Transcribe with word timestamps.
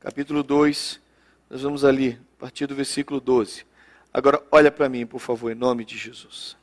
capítulo 0.00 0.44
2, 0.44 1.00
nós 1.50 1.62
vamos 1.62 1.84
ali, 1.84 2.20
a 2.36 2.40
partir 2.40 2.66
do 2.66 2.74
versículo 2.74 3.20
12. 3.20 3.66
Agora, 4.14 4.40
olha 4.50 4.70
para 4.70 4.88
mim, 4.88 5.04
por 5.04 5.18
favor, 5.18 5.50
em 5.50 5.56
nome 5.56 5.84
de 5.84 5.98
Jesus. 5.98 6.56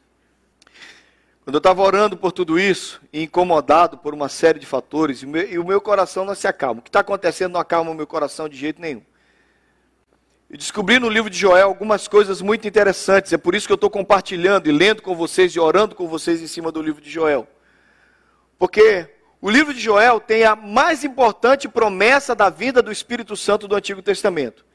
Quando 1.43 1.55
eu 1.55 1.59
estava 1.59 1.81
orando 1.81 2.17
por 2.17 2.31
tudo 2.31 2.57
isso, 2.57 3.01
e 3.11 3.23
incomodado 3.23 3.97
por 3.97 4.13
uma 4.13 4.29
série 4.29 4.57
de 4.57 4.65
fatores, 4.65 5.19
e 5.21 5.25
o 5.25 5.29
meu, 5.29 5.51
e 5.51 5.59
o 5.59 5.65
meu 5.65 5.81
coração 5.81 6.23
não 6.25 6.33
se 6.33 6.47
acalma. 6.47 6.79
O 6.79 6.83
que 6.83 6.89
está 6.89 7.01
acontecendo 7.01 7.53
não 7.53 7.59
acalma 7.59 7.91
o 7.91 7.93
meu 7.93 8.07
coração 8.07 8.47
de 8.47 8.55
jeito 8.55 8.81
nenhum. 8.81 9.03
Eu 10.49 10.57
descobri 10.57 10.97
no 10.97 11.09
livro 11.09 11.29
de 11.29 11.37
Joel 11.37 11.67
algumas 11.67 12.07
coisas 12.07 12.41
muito 12.41 12.67
interessantes. 12.67 13.33
É 13.33 13.37
por 13.37 13.53
isso 13.53 13.67
que 13.67 13.73
eu 13.73 13.75
estou 13.75 13.89
compartilhando 13.89 14.69
e 14.69 14.71
lendo 14.71 15.01
com 15.01 15.13
vocês 15.13 15.51
e 15.53 15.59
orando 15.59 15.93
com 15.93 16.07
vocês 16.07 16.41
em 16.41 16.47
cima 16.47 16.71
do 16.71 16.81
livro 16.81 17.01
de 17.01 17.09
Joel. 17.09 17.47
Porque 18.57 19.14
o 19.45 19.49
livro 19.51 19.75
de 19.75 19.79
Joel 19.79 20.19
tem 20.19 20.43
a 20.43 20.55
mais 20.55 21.03
importante 21.03 21.69
promessa 21.69 22.33
da 22.33 22.49
vinda 22.49 22.81
do 22.81 22.91
Espírito 22.91 23.37
Santo 23.37 23.67
do 23.67 23.75
Antigo 23.75 24.01
Testamento. 24.01 24.65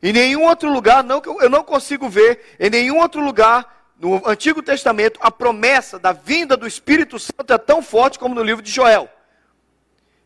Em 0.00 0.12
nenhum 0.12 0.44
outro 0.44 0.72
lugar, 0.72 1.02
não, 1.02 1.20
eu 1.40 1.50
não 1.50 1.64
consigo 1.64 2.08
ver, 2.08 2.54
em 2.60 2.70
nenhum 2.70 2.98
outro 3.00 3.20
lugar 3.20 3.90
no 3.98 4.22
Antigo 4.24 4.62
Testamento, 4.62 5.18
a 5.20 5.32
promessa 5.32 5.98
da 5.98 6.12
vinda 6.12 6.56
do 6.56 6.64
Espírito 6.64 7.18
Santo 7.18 7.52
é 7.52 7.58
tão 7.58 7.82
forte 7.82 8.20
como 8.20 8.32
no 8.32 8.44
livro 8.44 8.62
de 8.62 8.70
Joel. 8.70 9.10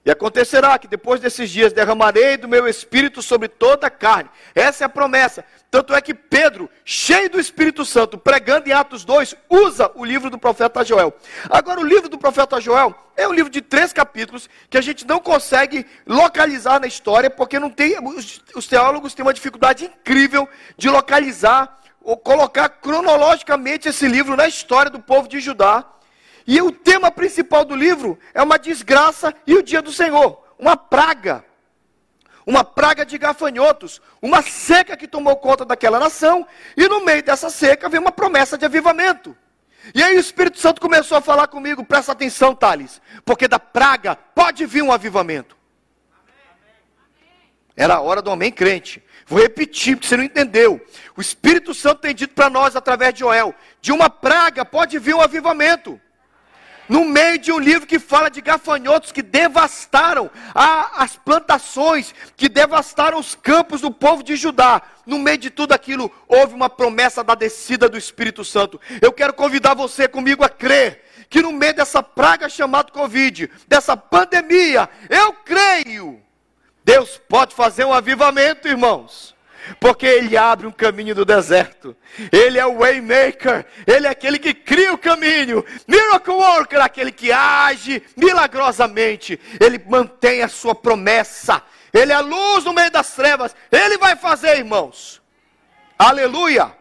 E 0.05 0.11
acontecerá 0.11 0.79
que 0.79 0.87
depois 0.87 1.19
desses 1.19 1.49
dias 1.49 1.73
derramarei 1.73 2.37
do 2.37 2.47
meu 2.47 2.69
espírito 2.69 3.23
sobre 3.23 3.49
toda 3.49 3.87
a 3.87 3.91
carne. 3.91 4.29
Essa 4.55 4.85
é 4.85 4.87
a 4.87 4.91
promessa. 4.91 5.47
Tanto 5.75 5.93
é 5.93 6.01
que 6.01 6.15
Pedro, 6.15 6.71
cheio 6.85 7.29
do 7.29 7.41
Espírito 7.41 7.85
Santo, 7.85 8.17
pregando 8.17 8.69
em 8.69 8.73
Atos 8.73 9.05
2, 9.05 9.35
usa 9.51 9.91
o 9.97 10.05
livro 10.05 10.31
do 10.31 10.39
profeta 10.39 10.85
Joel. 10.85 11.13
Agora, 11.51 11.81
o 11.81 11.85
livro 11.85 12.09
do 12.09 12.17
profeta 12.17 12.61
Joel 12.61 12.95
é 13.17 13.27
um 13.27 13.33
livro 13.33 13.51
de 13.51 13.61
três 13.61 13.93
capítulos 13.93 14.49
que 14.71 14.79
a 14.79 14.81
gente 14.81 15.05
não 15.05 15.19
consegue 15.19 15.85
localizar 16.07 16.79
na 16.79 16.87
história, 16.87 17.29
porque 17.29 17.59
não 17.59 17.71
tem. 17.71 17.97
Os 18.55 18.69
teólogos 18.69 19.15
têm 19.15 19.25
uma 19.25 19.35
dificuldade 19.35 19.87
incrível 19.87 20.49
de 20.77 20.89
localizar 20.89 21.81
ou 22.01 22.17
colocar 22.17 22.69
cronologicamente 22.69 23.89
esse 23.89 24.07
livro 24.07 24.37
na 24.37 24.47
história 24.47 24.93
do 24.93 25.01
povo 25.01 25.27
de 25.27 25.41
Judá. 25.41 25.85
E 26.47 26.63
o 26.63 26.71
tema 26.71 27.11
principal 27.11 27.65
do 27.65 27.75
livro 27.75 28.17
é 28.33 28.41
uma 28.41 28.61
desgraça 28.61 29.35
e 29.45 29.57
o 29.57 29.63
dia 29.63 29.83
do 29.83 29.91
Senhor, 29.91 30.41
uma 30.57 30.77
praga. 30.77 31.45
Uma 32.47 32.63
praga 32.63 33.07
de 33.07 33.17
gafanhotos, 33.17 34.03
uma 34.21 34.43
seca 34.43 34.97
que 34.97 35.09
tomou 35.09 35.37
conta 35.37 35.65
daquela 35.65 35.99
nação, 35.99 36.47
e 36.77 36.87
no 36.89 37.05
meio 37.05 37.23
dessa 37.23 37.49
seca 37.49 37.89
vem 37.89 38.01
uma 38.01 38.13
promessa 38.13 38.59
de 38.59 38.65
avivamento. 38.65 39.37
E 39.95 40.03
aí 40.03 40.17
o 40.17 40.21
Espírito 40.21 40.59
Santo 40.59 40.81
começou 40.81 41.17
a 41.17 41.21
falar 41.21 41.49
comigo, 41.49 41.85
presta 41.85 42.13
atenção, 42.13 42.55
Thales, 42.55 43.01
porque 43.25 43.49
da 43.49 43.59
praga 43.59 44.15
pode 44.17 44.65
vir 44.67 44.83
um 44.83 44.93
avivamento. 44.93 45.57
Era 47.77 47.95
a 47.95 48.01
hora 48.01 48.23
do 48.23 48.31
homem 48.31 48.53
crente. 48.53 49.03
Vou 49.27 49.41
repetir, 49.41 49.97
porque 49.97 50.07
você 50.07 50.17
não 50.17 50.25
entendeu. 50.25 50.81
O 51.17 51.21
Espírito 51.21 51.75
Santo 51.75 52.03
tem 52.03 52.15
dito 52.15 52.35
para 52.35 52.51
nós, 52.51 52.77
através 52.77 53.15
de 53.15 53.21
Joel, 53.21 53.55
de 53.81 53.91
uma 53.91 54.09
praga 54.09 54.65
pode 54.65 54.99
vir 54.99 55.15
um 55.15 55.21
avivamento. 55.21 56.01
No 56.89 57.05
meio 57.05 57.39
de 57.39 57.51
um 57.53 57.59
livro 57.59 57.87
que 57.87 57.99
fala 57.99 58.29
de 58.29 58.41
gafanhotos 58.41 59.13
que 59.13 59.23
devastaram 59.23 60.31
a, 60.55 61.03
as 61.03 61.17
plantações, 61.17 62.15
que 62.37 62.49
devastaram 62.49 63.19
os 63.19 63.35
campos 63.35 63.81
do 63.81 63.91
povo 63.91 64.23
de 64.23 64.37
Judá. 64.37 64.83
No 65.07 65.19
meio 65.19 65.39
de 65.39 65.51
tudo 65.51 65.73
aquilo, 65.73 66.11
houve 66.29 66.55
uma 66.55 66.69
promessa 66.69 67.25
da 67.25 67.35
descida 67.35 67.89
do 67.89 67.99
Espírito 67.99 68.45
Santo. 68.45 68.81
Eu 69.01 69.13
quero 69.13 69.33
convidar 69.33 69.75
você 69.75 70.07
comigo 70.09 70.45
a 70.45 70.49
crer 70.49 71.05
que 71.31 71.43
no 71.43 71.53
meio 71.53 71.75
dessa 71.75 72.03
praga 72.03 72.49
chamada 72.49 72.93
Covid, 72.93 73.51
dessa 73.67 73.97
pandemia, 73.97 74.89
eu 75.09 75.33
creio 75.33 76.23
Deus 76.85 77.19
pode 77.29 77.55
fazer 77.55 77.85
um 77.85 77.93
avivamento, 77.93 78.69
irmãos. 78.69 79.35
Porque 79.81 80.07
Ele 80.07 80.37
abre 80.37 80.67
um 80.67 80.71
caminho 80.71 81.15
do 81.15 81.25
deserto. 81.25 81.97
Ele 82.31 82.59
é 82.59 82.67
o 82.67 82.79
waymaker. 82.79 83.67
Ele 83.87 84.07
é 84.07 84.11
aquele 84.11 84.39
que 84.39 84.53
cria 84.55 84.93
o 84.93 84.99
caminho. 84.99 85.65
Miracle 85.87 86.35
worker, 86.35 86.81
aquele 86.81 87.13
que 87.13 87.33
age 87.33 88.03
milagrosamente. 88.17 89.41
Ele 89.61 89.83
mantém 89.87 90.43
a 90.43 90.49
sua 90.49 90.75
promessa. 90.75 91.63
Ele 91.93 92.13
é 92.13 92.17
a 92.17 92.21
luz 92.21 92.65
no 92.65 92.73
meio 92.73 92.91
das 92.91 93.15
trevas. 93.15 93.55
Ele 93.71 93.99
vai 93.99 94.17
fazer, 94.17 94.57
irmãos. 94.59 95.23
Aleluia. 95.99 96.73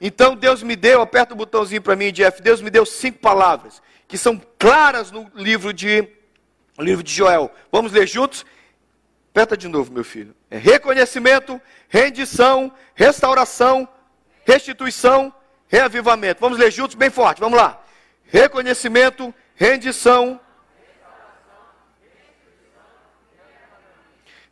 Então 0.00 0.34
Deus 0.34 0.62
me 0.62 0.74
deu, 0.74 1.00
aperta 1.00 1.32
o 1.32 1.36
botãozinho 1.36 1.80
para 1.80 1.94
mim, 1.94 2.12
Jeff. 2.12 2.42
Deus 2.42 2.60
me 2.60 2.70
deu 2.70 2.84
cinco 2.84 3.18
palavras 3.18 3.80
que 4.12 4.18
são 4.18 4.38
claras 4.58 5.10
no 5.10 5.30
livro 5.34 5.72
de, 5.72 6.06
no 6.76 6.84
livro 6.84 7.02
de 7.02 7.10
Joel. 7.10 7.50
Vamos 7.70 7.92
ler 7.92 8.06
juntos? 8.06 8.44
Aperta 9.30 9.56
de 9.56 9.66
novo, 9.68 9.90
meu 9.90 10.04
filho. 10.04 10.34
É 10.52 10.58
reconhecimento, 10.58 11.58
rendição, 11.88 12.70
restauração, 12.94 13.88
restituição, 14.44 15.34
reavivamento. 15.66 16.42
Vamos 16.42 16.58
ler 16.58 16.70
juntos, 16.70 16.94
bem 16.94 17.08
forte. 17.08 17.40
Vamos 17.40 17.58
lá. 17.58 17.82
Reconhecimento, 18.26 19.34
rendição, 19.54 20.38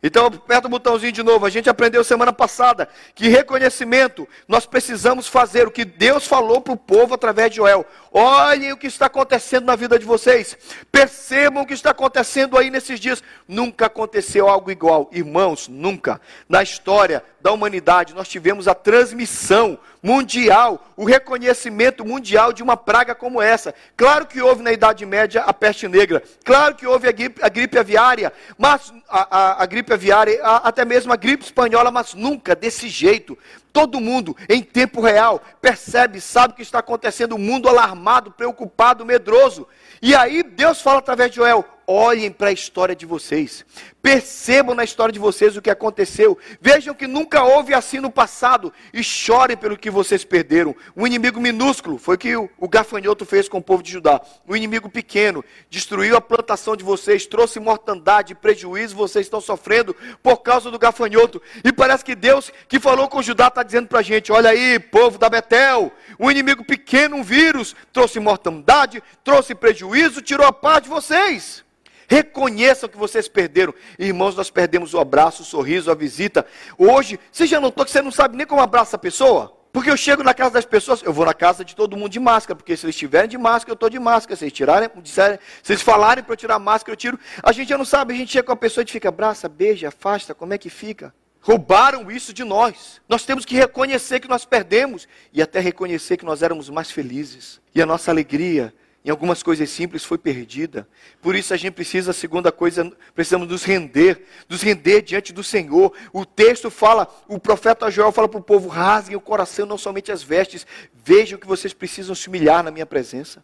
Então, 0.03 0.25
aperta 0.25 0.67
o 0.67 0.71
botãozinho 0.71 1.11
de 1.11 1.21
novo. 1.21 1.45
A 1.45 1.49
gente 1.49 1.69
aprendeu 1.69 2.03
semana 2.03 2.33
passada 2.33 2.89
que 3.13 3.27
reconhecimento 3.27 4.27
nós 4.47 4.65
precisamos 4.65 5.27
fazer 5.27 5.67
o 5.67 5.71
que 5.71 5.85
Deus 5.85 6.25
falou 6.25 6.59
para 6.59 6.73
o 6.73 6.77
povo 6.77 7.13
através 7.13 7.51
de 7.51 7.57
Joel. 7.57 7.85
Olhem 8.11 8.73
o 8.73 8.77
que 8.77 8.87
está 8.87 9.05
acontecendo 9.05 9.65
na 9.65 9.75
vida 9.75 9.99
de 9.99 10.05
vocês. 10.05 10.57
Percebam 10.91 11.61
o 11.61 11.67
que 11.67 11.75
está 11.75 11.91
acontecendo 11.91 12.57
aí 12.57 12.71
nesses 12.71 12.99
dias. 12.99 13.23
Nunca 13.47 13.85
aconteceu 13.85 14.49
algo 14.49 14.71
igual, 14.71 15.07
irmãos, 15.11 15.67
nunca. 15.67 16.19
Na 16.49 16.63
história 16.63 17.23
da 17.39 17.51
humanidade, 17.51 18.15
nós 18.15 18.27
tivemos 18.27 18.67
a 18.67 18.73
transmissão 18.73 19.77
mundial, 20.01 20.87
o 20.95 21.05
reconhecimento 21.05 22.03
mundial 22.03 22.51
de 22.51 22.63
uma 22.63 22.75
praga 22.75 23.13
como 23.13 23.41
essa. 23.41 23.73
Claro 23.95 24.25
que 24.25 24.41
houve 24.41 24.63
na 24.63 24.71
Idade 24.71 25.05
Média 25.05 25.43
a 25.43 25.53
peste 25.53 25.87
negra, 25.87 26.23
claro 26.43 26.75
que 26.75 26.87
houve 26.87 27.07
a 27.07 27.11
gripe, 27.11 27.41
a 27.43 27.49
gripe 27.49 27.77
aviária, 27.77 28.33
mas 28.57 28.93
a, 29.07 29.37
a, 29.37 29.63
a 29.63 29.65
gripe 29.65 29.93
aviária, 29.93 30.41
até 30.43 30.83
mesmo 30.83 31.13
a 31.13 31.15
gripe 31.15 31.43
espanhola, 31.43 31.91
mas 31.91 32.13
nunca 32.13 32.55
desse 32.55 32.89
jeito. 32.89 33.37
Todo 33.71 34.01
mundo, 34.01 34.35
em 34.49 34.61
tempo 34.61 34.99
real, 34.99 35.41
percebe, 35.61 36.19
sabe 36.19 36.53
o 36.53 36.55
que 36.57 36.61
está 36.61 36.79
acontecendo, 36.79 37.35
o 37.35 37.39
mundo 37.39 37.69
alarmado, 37.69 38.29
preocupado, 38.29 39.05
medroso. 39.05 39.65
E 40.01 40.13
aí 40.13 40.43
Deus 40.43 40.81
fala 40.81 40.99
através 40.99 41.29
de 41.29 41.37
Joel: 41.37 41.63
olhem 41.91 42.31
para 42.31 42.49
a 42.49 42.51
história 42.53 42.95
de 42.95 43.05
vocês. 43.05 43.65
Percebam 44.01 44.73
na 44.73 44.83
história 44.83 45.13
de 45.13 45.19
vocês 45.19 45.55
o 45.55 45.61
que 45.61 45.69
aconteceu. 45.69 46.37
Vejam 46.59 46.93
que 46.95 47.05
nunca 47.05 47.43
houve 47.43 47.73
assim 47.73 47.99
no 47.99 48.09
passado 48.09 48.73
e 48.91 49.03
chorem 49.03 49.55
pelo 49.55 49.77
que 49.77 49.91
vocês 49.91 50.23
perderam. 50.23 50.75
Um 50.95 51.05
inimigo 51.05 51.39
minúsculo 51.39 51.99
foi 51.99 52.15
o 52.15 52.17
que 52.17 52.35
o, 52.35 52.49
gafanhoto 52.67 53.25
fez 53.25 53.47
com 53.47 53.59
o 53.59 53.63
povo 53.63 53.83
de 53.83 53.91
Judá. 53.91 54.19
Um 54.47 54.55
inimigo 54.55 54.89
pequeno 54.89 55.43
destruiu 55.69 56.15
a 56.15 56.21
plantação 56.21 56.75
de 56.75 56.83
vocês, 56.83 57.27
trouxe 57.27 57.59
mortandade, 57.59 58.33
prejuízo, 58.33 58.95
vocês 58.95 59.27
estão 59.27 59.39
sofrendo 59.39 59.95
por 60.23 60.37
causa 60.37 60.71
do 60.71 60.79
gafanhoto. 60.79 61.41
E 61.63 61.71
parece 61.71 62.03
que 62.03 62.15
Deus 62.15 62.51
que 62.67 62.79
falou 62.79 63.07
com 63.07 63.21
Judá 63.21 63.47
está 63.47 63.61
dizendo 63.61 63.87
para 63.87 63.99
a 63.99 64.03
gente: 64.03 64.31
olha 64.31 64.49
aí, 64.49 64.79
povo 64.79 65.19
da 65.19 65.29
Betel, 65.29 65.91
um 66.19 66.31
inimigo 66.31 66.65
pequeno, 66.65 67.17
um 67.17 67.23
vírus, 67.23 67.75
trouxe 67.93 68.19
mortandade, 68.19 69.03
trouxe 69.23 69.53
prejuízo, 69.53 70.21
tirou 70.21 70.47
a 70.47 70.53
paz 70.53 70.83
de 70.83 70.89
vocês. 70.89 71.63
Reconheçam 72.11 72.89
que 72.89 72.97
vocês 72.97 73.29
perderam. 73.29 73.73
Irmãos, 73.97 74.35
nós 74.35 74.49
perdemos 74.49 74.93
o 74.93 74.99
abraço, 74.99 75.43
o 75.43 75.45
sorriso, 75.45 75.89
a 75.89 75.95
visita. 75.95 76.45
Hoje, 76.77 77.17
você 77.31 77.47
já 77.47 77.57
notou 77.57 77.85
que 77.85 77.91
você 77.91 78.01
não 78.01 78.11
sabe 78.11 78.35
nem 78.35 78.45
como 78.45 78.61
abraça 78.61 78.97
a 78.97 78.99
pessoa? 78.99 79.57
Porque 79.71 79.89
eu 79.89 79.95
chego 79.95 80.21
na 80.21 80.33
casa 80.33 80.51
das 80.51 80.65
pessoas, 80.65 81.01
eu 81.01 81.13
vou 81.13 81.25
na 81.25 81.33
casa 81.33 81.63
de 81.63 81.73
todo 81.73 81.95
mundo 81.95 82.09
de 82.09 82.19
máscara, 82.19 82.53
porque 82.53 82.75
se 82.75 82.85
eles 82.85 82.97
estiverem 82.97 83.29
de 83.29 83.37
máscara, 83.37 83.71
eu 83.71 83.75
estou 83.75 83.89
de 83.89 83.97
máscara. 83.97 84.35
Se 84.35 84.43
eles 84.43 84.53
tirarem, 84.53 84.89
disserem, 84.97 85.39
se 85.63 85.71
eles 85.71 85.81
falarem 85.81 86.21
para 86.21 86.33
eu 86.33 86.37
tirar 86.37 86.55
a 86.55 86.59
máscara, 86.59 86.91
eu 86.91 86.97
tiro. 86.97 87.17
A 87.41 87.53
gente 87.53 87.69
já 87.69 87.77
não 87.77 87.85
sabe, 87.85 88.13
a 88.13 88.17
gente 88.17 88.33
chega 88.33 88.45
com 88.45 88.51
a 88.51 88.57
pessoa 88.57 88.83
e 88.83 88.91
fica, 88.91 89.07
abraça, 89.07 89.47
beija, 89.47 89.87
afasta, 89.87 90.35
como 90.35 90.53
é 90.53 90.57
que 90.57 90.69
fica? 90.69 91.13
Roubaram 91.39 92.11
isso 92.11 92.33
de 92.33 92.43
nós. 92.43 93.01
Nós 93.07 93.23
temos 93.23 93.45
que 93.45 93.55
reconhecer 93.55 94.19
que 94.19 94.27
nós 94.27 94.43
perdemos 94.43 95.07
e 95.31 95.41
até 95.41 95.61
reconhecer 95.61 96.17
que 96.17 96.25
nós 96.25 96.43
éramos 96.43 96.69
mais 96.69 96.91
felizes. 96.91 97.61
E 97.73 97.81
a 97.81 97.85
nossa 97.85 98.11
alegria 98.11 98.73
em 99.03 99.09
algumas 99.09 99.41
coisas 99.41 99.69
simples 99.69 100.03
foi 100.03 100.17
perdida. 100.17 100.87
Por 101.21 101.35
isso 101.35 101.53
a 101.53 101.57
gente 101.57 101.73
precisa, 101.73 102.11
a 102.11 102.13
segunda 102.13 102.51
coisa, 102.51 102.91
precisamos 103.15 103.47
nos 103.47 103.63
render, 103.63 104.25
nos 104.47 104.61
render 104.61 105.01
diante 105.01 105.33
do 105.33 105.43
Senhor. 105.43 105.91
O 106.13 106.23
texto 106.23 106.69
fala, 106.69 107.07
o 107.27 107.39
profeta 107.39 107.89
Joel 107.89 108.11
fala 108.11 108.29
para 108.29 108.39
o 108.39 108.43
povo: 108.43 108.69
rasguem 108.69 109.15
o 109.15 109.21
coração, 109.21 109.65
não 109.65 109.77
somente 109.77 110.11
as 110.11 110.21
vestes. 110.21 110.67
Vejam 110.93 111.39
que 111.39 111.47
vocês 111.47 111.73
precisam 111.73 112.13
se 112.13 112.27
humilhar 112.27 112.63
na 112.63 112.69
minha 112.69 112.85
presença. 112.85 113.43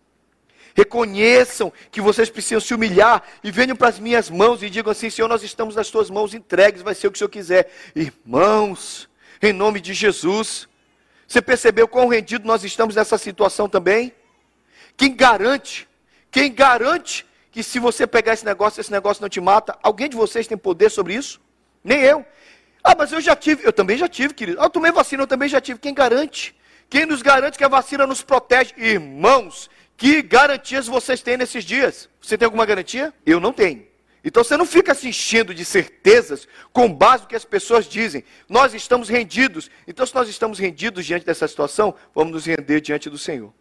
Reconheçam 0.76 1.74
que 1.90 2.00
vocês 2.00 2.30
precisam 2.30 2.62
se 2.62 2.76
humilhar 2.76 3.24
e 3.44 3.50
venham 3.50 3.76
para 3.76 3.90
as 3.90 3.98
minhas 3.98 4.30
mãos 4.30 4.62
e 4.62 4.70
digam 4.70 4.92
assim: 4.92 5.10
Senhor, 5.10 5.28
nós 5.28 5.42
estamos 5.42 5.76
nas 5.76 5.90
tuas 5.90 6.08
mãos 6.12 6.36
entregues, 6.36 6.84
vai 6.84 6.94
ser 6.94 7.08
o 7.08 7.12
que 7.12 7.16
o 7.16 7.20
Senhor 7.20 7.30
quiser. 7.30 7.72
Irmãos, 7.96 9.10
em 9.42 9.52
nome 9.52 9.82
de 9.82 9.96
Jesus, 9.96 10.68
você 11.28 11.42
percebeu 11.42 11.88
quão 11.88 12.08
rendido 12.08 12.46
nós 12.46 12.64
estamos 12.64 12.96
nessa 12.96 13.18
situação 13.18 13.68
também? 13.68 14.14
Quem 14.98 15.16
garante? 15.16 15.88
Quem 16.32 16.52
garante 16.52 17.26
que 17.52 17.62
se 17.62 17.78
você 17.78 18.08
pegar 18.08 18.34
esse 18.34 18.44
negócio, 18.44 18.82
esse 18.82 18.92
negócio 18.92 19.22
não 19.22 19.30
te 19.30 19.40
mata? 19.40 19.78
Alguém 19.84 20.10
de 20.10 20.18
vocês 20.18 20.48
tem 20.48 20.58
poder 20.58 20.90
sobre 20.90 21.14
isso? 21.14 21.40
Nem 21.84 22.02
eu. 22.02 22.26
Ah, 22.84 22.96
mas 22.98 23.12
eu 23.12 23.22
já 23.22 23.36
tive. 23.36 23.66
Eu 23.66 23.72
também 23.72 23.98
já 23.98 24.08
tive, 24.10 24.34
querido. 24.34 24.60
Ah, 24.60 24.66
eu 24.66 24.70
tomei 24.70 24.92
vacina, 24.92 25.24
eu 25.24 25.28
também 25.28 25.48
já 25.48 25.62
tive. 25.62 25.80
Quem 25.80 25.94
garante? 25.94 26.56
Quem 26.90 27.06
nos 27.06 27.22
garante 27.22 27.58
que 27.58 27.64
a 27.64 27.68
vacina 27.68 28.08
nos 28.08 28.24
protege? 28.24 28.74
Irmãos, 28.78 29.70
que 29.96 30.22
garantias 30.22 30.88
vocês 30.88 31.22
têm 31.22 31.38
nesses 31.38 31.64
dias? 31.64 32.10
Você 32.22 32.38
tem 32.38 32.46
alguma 32.46 32.66
garantia? 32.66 33.14
Eu 33.26 33.40
não 33.40 33.54
tenho. 33.54 33.86
Então 34.24 34.44
você 34.44 34.58
não 34.58 34.66
fica 34.66 34.94
se 34.94 35.08
enchendo 35.08 35.54
de 35.54 35.64
certezas 35.64 36.48
com 36.74 36.92
base 36.92 37.24
no 37.24 37.30
que 37.30 37.36
as 37.36 37.46
pessoas 37.46 37.86
dizem. 37.86 38.24
Nós 38.50 38.74
estamos 38.74 39.10
rendidos. 39.10 39.70
Então, 39.88 40.06
se 40.06 40.14
nós 40.16 40.28
estamos 40.28 40.60
rendidos 40.60 41.06
diante 41.06 41.26
dessa 41.26 41.48
situação, 41.48 41.96
vamos 42.16 42.34
nos 42.34 42.46
render 42.46 42.82
diante 42.82 43.10
do 43.10 43.18
Senhor. 43.18 43.54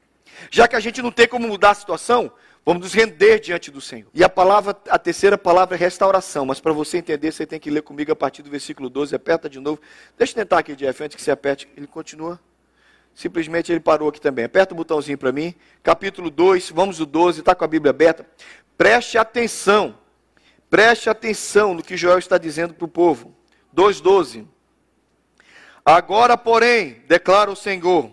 Já 0.50 0.68
que 0.68 0.76
a 0.76 0.80
gente 0.80 1.02
não 1.02 1.10
tem 1.10 1.28
como 1.28 1.48
mudar 1.48 1.70
a 1.70 1.74
situação, 1.74 2.30
vamos 2.64 2.82
nos 2.82 2.92
render 2.92 3.38
diante 3.40 3.70
do 3.70 3.80
Senhor. 3.80 4.08
E 4.12 4.24
a 4.24 4.28
palavra, 4.28 4.76
a 4.88 4.98
terceira 4.98 5.36
palavra 5.36 5.76
é 5.76 5.78
restauração. 5.78 6.46
Mas 6.46 6.60
para 6.60 6.72
você 6.72 6.98
entender, 6.98 7.32
você 7.32 7.46
tem 7.46 7.60
que 7.60 7.70
ler 7.70 7.82
comigo 7.82 8.12
a 8.12 8.16
partir 8.16 8.42
do 8.42 8.50
versículo 8.50 8.88
12. 8.88 9.14
Aperta 9.14 9.48
de 9.48 9.60
novo. 9.60 9.80
Deixa 10.16 10.32
eu 10.32 10.36
tentar 10.36 10.58
aqui, 10.58 10.74
Jeff, 10.74 11.02
antes 11.02 11.16
que 11.16 11.22
você 11.22 11.30
aperte. 11.30 11.68
Ele 11.76 11.86
continua. 11.86 12.40
Simplesmente 13.14 13.72
ele 13.72 13.80
parou 13.80 14.10
aqui 14.10 14.20
também. 14.20 14.44
Aperta 14.44 14.74
o 14.74 14.76
botãozinho 14.76 15.16
para 15.16 15.32
mim. 15.32 15.54
Capítulo 15.82 16.30
2, 16.30 16.70
vamos 16.70 17.00
o 17.00 17.06
12, 17.06 17.40
está 17.40 17.54
com 17.54 17.64
a 17.64 17.68
Bíblia 17.68 17.90
aberta. 17.90 18.26
Preste 18.76 19.16
atenção. 19.16 19.96
Preste 20.68 21.08
atenção 21.08 21.72
no 21.72 21.82
que 21.82 21.96
Joel 21.96 22.18
está 22.18 22.36
dizendo 22.36 22.74
para 22.74 22.84
o 22.84 22.88
povo. 22.88 23.34
2,12. 23.74 24.46
Agora, 25.84 26.36
porém, 26.36 27.02
declara 27.06 27.50
o 27.50 27.56
Senhor, 27.56 28.10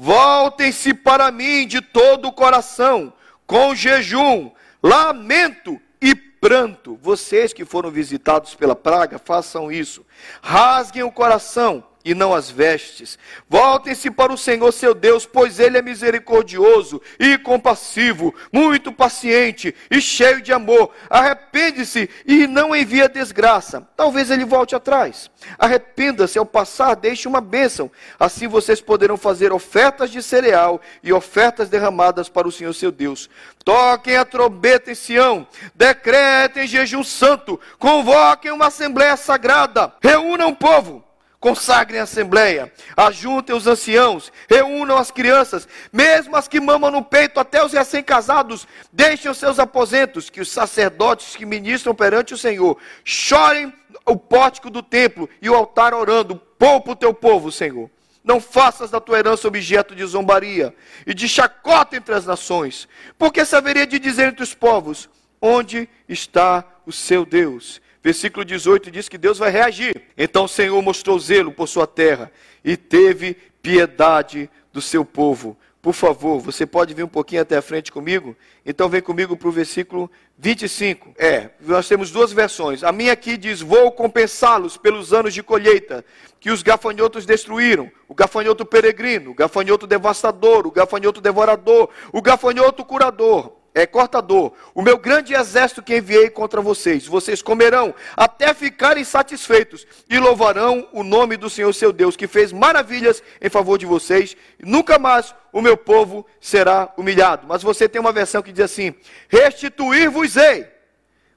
voltem-se 0.00 0.94
para 0.94 1.28
mim 1.32 1.66
de 1.66 1.80
todo 1.80 2.28
o 2.28 2.32
coração, 2.32 3.12
com 3.44 3.74
jejum, 3.74 4.48
lamento 4.80 5.80
e 6.00 6.14
pranto. 6.14 6.96
Vocês 7.02 7.52
que 7.52 7.64
foram 7.64 7.90
visitados 7.90 8.54
pela 8.54 8.76
praga, 8.76 9.18
façam 9.18 9.72
isso. 9.72 10.06
Rasguem 10.40 11.02
o 11.02 11.10
coração 11.10 11.82
e 12.08 12.14
não 12.14 12.34
as 12.34 12.50
vestes. 12.50 13.18
Voltem-se 13.50 14.10
para 14.10 14.32
o 14.32 14.38
Senhor 14.38 14.72
seu 14.72 14.94
Deus, 14.94 15.26
pois 15.26 15.60
ele 15.60 15.76
é 15.76 15.82
misericordioso 15.82 17.02
e 17.20 17.36
compassivo, 17.36 18.34
muito 18.50 18.90
paciente 18.90 19.74
e 19.90 20.00
cheio 20.00 20.40
de 20.40 20.50
amor. 20.50 20.90
Arrepende-se 21.10 22.08
e 22.24 22.46
não 22.46 22.74
envia 22.74 23.10
desgraça. 23.10 23.86
Talvez 23.94 24.30
ele 24.30 24.46
volte 24.46 24.74
atrás. 24.74 25.30
Arrependa-se 25.58 26.38
ao 26.38 26.46
passar, 26.46 26.94
deixe 26.94 27.28
uma 27.28 27.42
bênção. 27.42 27.90
Assim 28.18 28.48
vocês 28.48 28.80
poderão 28.80 29.18
fazer 29.18 29.52
ofertas 29.52 30.10
de 30.10 30.22
cereal 30.22 30.80
e 31.02 31.12
ofertas 31.12 31.68
derramadas 31.68 32.30
para 32.30 32.48
o 32.48 32.52
Senhor 32.52 32.72
seu 32.72 32.90
Deus. 32.90 33.28
Toquem 33.62 34.16
a 34.16 34.24
trombeta 34.24 34.90
em 34.90 34.94
Sião, 34.94 35.46
decretem 35.74 36.66
jejum 36.66 37.04
santo, 37.04 37.60
convoquem 37.78 38.50
uma 38.50 38.68
assembleia 38.68 39.14
sagrada, 39.14 39.92
reúnam 40.00 40.48
o 40.48 40.56
povo 40.56 41.07
Consagrem 41.40 42.00
a 42.00 42.02
assembleia, 42.02 42.72
ajuntem 42.96 43.54
os 43.54 43.68
anciãos, 43.68 44.32
reúnam 44.48 44.96
as 44.96 45.12
crianças, 45.12 45.68
mesmo 45.92 46.34
as 46.34 46.48
que 46.48 46.58
mamam 46.58 46.90
no 46.90 47.04
peito, 47.04 47.38
até 47.38 47.64
os 47.64 47.72
recém-casados, 47.72 48.66
deixem 48.92 49.30
os 49.30 49.38
seus 49.38 49.60
aposentos, 49.60 50.28
que 50.28 50.40
os 50.40 50.50
sacerdotes 50.50 51.36
que 51.36 51.46
ministram 51.46 51.94
perante 51.94 52.34
o 52.34 52.38
Senhor 52.38 52.76
chorem 53.04 53.72
o 54.04 54.16
pórtico 54.16 54.68
do 54.68 54.82
templo 54.82 55.30
e 55.40 55.48
o 55.48 55.54
altar 55.54 55.94
orando, 55.94 56.34
poupa 56.58 56.90
o 56.90 56.96
teu 56.96 57.14
povo, 57.14 57.52
Senhor. 57.52 57.88
Não 58.24 58.40
faças 58.40 58.90
da 58.90 59.00
tua 59.00 59.20
herança 59.20 59.46
objeto 59.46 59.94
de 59.94 60.04
zombaria 60.04 60.74
e 61.06 61.14
de 61.14 61.28
chacota 61.28 61.96
entre 61.96 62.14
as 62.16 62.26
nações, 62.26 62.88
porque 63.16 63.44
saberia 63.44 63.86
de 63.86 64.00
dizer 64.00 64.28
entre 64.28 64.42
os 64.42 64.54
povos: 64.54 65.08
onde 65.40 65.88
está 66.08 66.64
o 66.84 66.90
seu 66.90 67.24
Deus? 67.24 67.80
Versículo 68.08 68.42
18 68.42 68.90
diz 68.90 69.06
que 69.06 69.18
Deus 69.18 69.36
vai 69.36 69.50
reagir. 69.50 69.94
Então 70.16 70.44
o 70.44 70.48
Senhor 70.48 70.80
mostrou 70.80 71.18
zelo 71.18 71.52
por 71.52 71.68
sua 71.68 71.86
terra 71.86 72.32
e 72.64 72.74
teve 72.74 73.36
piedade 73.60 74.48
do 74.72 74.80
seu 74.80 75.04
povo. 75.04 75.54
Por 75.82 75.92
favor, 75.92 76.40
você 76.40 76.64
pode 76.64 76.94
vir 76.94 77.02
um 77.02 77.08
pouquinho 77.08 77.42
até 77.42 77.58
a 77.58 77.60
frente 77.60 77.92
comigo? 77.92 78.34
Então 78.64 78.88
vem 78.88 79.02
comigo 79.02 79.36
para 79.36 79.48
o 79.50 79.52
versículo 79.52 80.10
25. 80.38 81.12
É, 81.18 81.50
nós 81.60 81.86
temos 81.86 82.10
duas 82.10 82.32
versões. 82.32 82.82
A 82.82 82.92
minha 82.92 83.12
aqui 83.12 83.36
diz: 83.36 83.60
Vou 83.60 83.92
compensá-los 83.92 84.78
pelos 84.78 85.12
anos 85.12 85.34
de 85.34 85.42
colheita 85.42 86.02
que 86.40 86.50
os 86.50 86.62
gafanhotos 86.62 87.26
destruíram. 87.26 87.90
O 88.08 88.14
gafanhoto 88.14 88.64
peregrino, 88.64 89.32
o 89.32 89.34
gafanhoto 89.34 89.86
devastador, 89.86 90.66
o 90.66 90.70
gafanhoto 90.70 91.20
devorador, 91.20 91.90
o 92.10 92.22
gafanhoto 92.22 92.86
curador 92.86 93.57
é, 93.78 93.86
cortador, 93.86 94.52
o 94.74 94.82
meu 94.82 94.98
grande 94.98 95.34
exército 95.34 95.82
que 95.82 95.96
enviei 95.96 96.28
contra 96.28 96.60
vocês. 96.60 97.06
Vocês 97.06 97.40
comerão 97.40 97.94
até 98.16 98.52
ficarem 98.52 99.04
satisfeitos 99.04 99.86
e 100.10 100.18
louvarão 100.18 100.88
o 100.92 101.04
nome 101.04 101.36
do 101.36 101.48
Senhor 101.48 101.72
seu 101.72 101.92
Deus, 101.92 102.16
que 102.16 102.26
fez 102.26 102.52
maravilhas 102.52 103.22
em 103.40 103.48
favor 103.48 103.78
de 103.78 103.86
vocês. 103.86 104.36
Nunca 104.58 104.98
mais 104.98 105.32
o 105.52 105.62
meu 105.62 105.76
povo 105.76 106.26
será 106.40 106.92
humilhado. 106.96 107.46
Mas 107.46 107.62
você 107.62 107.88
tem 107.88 108.00
uma 108.00 108.12
versão 108.12 108.42
que 108.42 108.50
diz 108.50 108.64
assim: 108.64 108.94
restituir-vos-ei. 109.28 110.66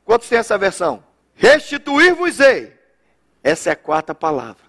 Quantos 0.04 0.28
tem 0.28 0.40
essa 0.40 0.58
versão? 0.58 1.04
Restituir-vos-ei. 1.36 2.74
Essa 3.44 3.70
é 3.70 3.74
a 3.74 3.76
quarta 3.76 4.16
palavra. 4.16 4.64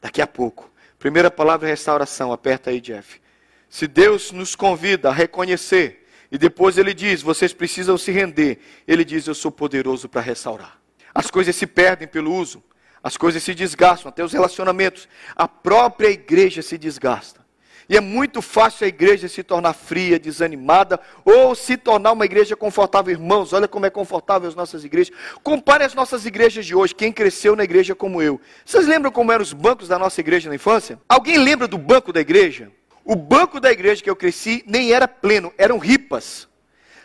Daqui 0.00 0.22
a 0.22 0.26
pouco. 0.26 0.70
Primeira 0.98 1.30
palavra 1.30 1.68
é 1.68 1.70
restauração. 1.70 2.32
Aperta 2.32 2.70
aí, 2.70 2.80
Jeff. 2.80 3.20
Se 3.68 3.86
Deus 3.86 4.32
nos 4.32 4.54
convida 4.54 5.10
a 5.10 5.12
reconhecer 5.12 6.03
e 6.34 6.38
depois 6.38 6.76
ele 6.76 6.92
diz: 6.92 7.22
vocês 7.22 7.52
precisam 7.52 7.96
se 7.96 8.10
render. 8.10 8.58
Ele 8.88 9.04
diz: 9.04 9.28
eu 9.28 9.36
sou 9.36 9.52
poderoso 9.52 10.08
para 10.08 10.20
restaurar. 10.20 10.80
As 11.14 11.30
coisas 11.30 11.54
se 11.54 11.64
perdem 11.64 12.08
pelo 12.08 12.34
uso, 12.34 12.60
as 13.00 13.16
coisas 13.16 13.40
se 13.40 13.54
desgastam, 13.54 14.08
até 14.08 14.24
os 14.24 14.32
relacionamentos. 14.32 15.08
A 15.36 15.46
própria 15.46 16.08
igreja 16.08 16.60
se 16.60 16.76
desgasta. 16.76 17.44
E 17.88 17.96
é 17.96 18.00
muito 18.00 18.42
fácil 18.42 18.84
a 18.84 18.88
igreja 18.88 19.28
se 19.28 19.44
tornar 19.44 19.74
fria, 19.74 20.18
desanimada, 20.18 20.98
ou 21.24 21.54
se 21.54 21.76
tornar 21.76 22.10
uma 22.10 22.24
igreja 22.24 22.56
confortável. 22.56 23.12
Irmãos, 23.12 23.52
olha 23.52 23.68
como 23.68 23.86
é 23.86 23.90
confortável 23.90 24.48
as 24.48 24.56
nossas 24.56 24.82
igrejas. 24.82 25.14
Compare 25.40 25.84
as 25.84 25.94
nossas 25.94 26.26
igrejas 26.26 26.66
de 26.66 26.74
hoje, 26.74 26.96
quem 26.96 27.12
cresceu 27.12 27.54
na 27.54 27.62
igreja 27.62 27.94
como 27.94 28.20
eu. 28.20 28.40
Vocês 28.64 28.88
lembram 28.88 29.12
como 29.12 29.30
eram 29.30 29.42
os 29.44 29.52
bancos 29.52 29.86
da 29.86 30.00
nossa 30.00 30.20
igreja 30.20 30.48
na 30.48 30.56
infância? 30.56 30.98
Alguém 31.08 31.38
lembra 31.38 31.68
do 31.68 31.78
banco 31.78 32.12
da 32.12 32.20
igreja? 32.20 32.72
O 33.04 33.14
banco 33.14 33.60
da 33.60 33.70
igreja 33.70 34.02
que 34.02 34.08
eu 34.08 34.16
cresci 34.16 34.64
nem 34.66 34.92
era 34.92 35.06
pleno, 35.06 35.52
eram 35.58 35.78
ripas. 35.78 36.48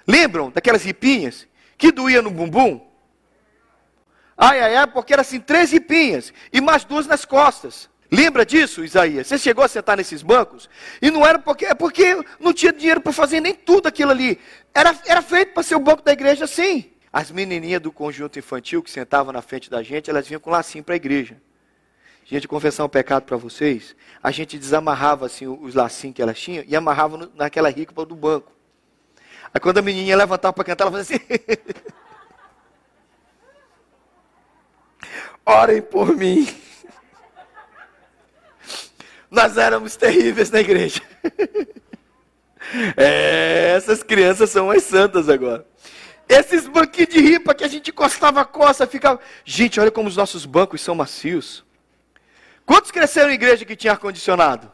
Lembram 0.08 0.50
daquelas 0.50 0.84
ripinhas 0.84 1.48
que 1.78 1.92
doía 1.92 2.22
no 2.22 2.32
bumbum? 2.32 2.88
Ai, 4.38 4.62
ai, 4.62 4.76
ai, 4.78 4.88
porque 4.88 5.12
era 5.12 5.22
assim, 5.22 5.40
três 5.40 5.72
ripinhas 5.72 6.34
e 6.54 6.62
mais 6.62 6.86
duas 6.86 7.06
nas 7.06 7.26
costas. 7.26 7.90
Lembra 8.10 8.46
disso, 8.46 8.84
Isaías? 8.84 9.28
Você 9.28 9.38
chegou 9.38 9.64
a 9.64 9.68
sentar 9.68 9.98
nesses 9.98 10.24
bancos? 10.24 10.70
E 11.02 11.12
não 11.12 11.28
era 11.28 11.38
porque, 11.38 11.66
é 11.66 11.76
porque 11.76 12.18
não 12.40 12.54
tinha 12.54 12.72
dinheiro 12.72 13.02
para 13.02 13.12
fazer 13.12 13.42
nem 13.42 13.54
tudo 13.54 13.88
aquilo 13.88 14.12
ali. 14.12 14.40
Era, 14.74 14.98
era 15.06 15.22
feito 15.22 15.54
para 15.54 15.62
ser 15.62 15.76
o 15.76 15.80
banco 15.80 16.02
da 16.02 16.14
igreja 16.14 16.46
assim. 16.46 16.92
As 17.12 17.30
menininhas 17.30 17.82
do 17.82 17.92
conjunto 17.92 18.40
infantil 18.40 18.82
que 18.82 18.90
sentavam 18.90 19.34
na 19.34 19.42
frente 19.42 19.70
da 19.70 19.84
gente, 19.84 20.10
elas 20.10 20.28
vinham 20.28 20.40
com 20.40 20.50
lacinho 20.50 20.84
para 20.84 20.96
a 20.96 20.98
igreja. 20.98 21.40
Gente, 22.30 22.48
confessar 22.48 22.86
um 22.86 22.90
pecado 22.90 23.24
para 23.24 23.38
vocês. 23.38 23.96
A 24.22 24.30
gente 24.30 24.60
desamarrava 24.60 25.26
assim 25.26 25.48
os 25.48 25.74
lacinhos 25.74 26.16
que 26.16 26.22
elas 26.22 26.40
tinham 26.40 26.64
e 26.68 26.76
amarrava 26.76 27.18
no, 27.18 27.32
naquela 27.34 27.72
rica 27.72 27.92
do 28.06 28.16
banco. 28.16 28.52
Aí 29.52 29.60
quando 29.60 29.80
a 29.80 29.82
menininha 29.82 30.16
levantava 30.16 30.54
para 30.54 30.64
cantar, 30.64 30.84
ela 30.84 30.92
fazia 30.92 31.16
assim. 31.16 31.26
Orem 35.44 35.82
por 35.82 36.16
mim. 36.16 36.48
Nós 39.32 39.58
éramos 39.58 39.96
terríveis 39.96 40.52
na 40.52 40.60
igreja. 40.60 41.02
É, 42.96 43.74
essas 43.76 44.04
crianças 44.04 44.52
são 44.52 44.70
as 44.70 44.84
santas 44.84 45.28
agora. 45.28 45.66
Esses 46.28 46.68
banquinhos 46.68 47.10
de 47.10 47.20
ripa 47.20 47.56
que 47.56 47.64
a 47.64 47.68
gente 47.68 47.90
encostava 47.90 48.42
a 48.42 48.46
costa, 48.46 48.86
ficava. 48.86 49.20
Gente, 49.44 49.80
olha 49.80 49.90
como 49.90 50.08
os 50.08 50.16
nossos 50.16 50.46
bancos 50.46 50.80
são 50.80 50.94
macios. 50.94 51.66
Quantos 52.70 52.92
cresceram 52.92 53.32
em 53.32 53.34
igreja 53.34 53.66
que 53.66 53.76
tinha 53.76 53.94
ar-condicionado? 53.94 54.72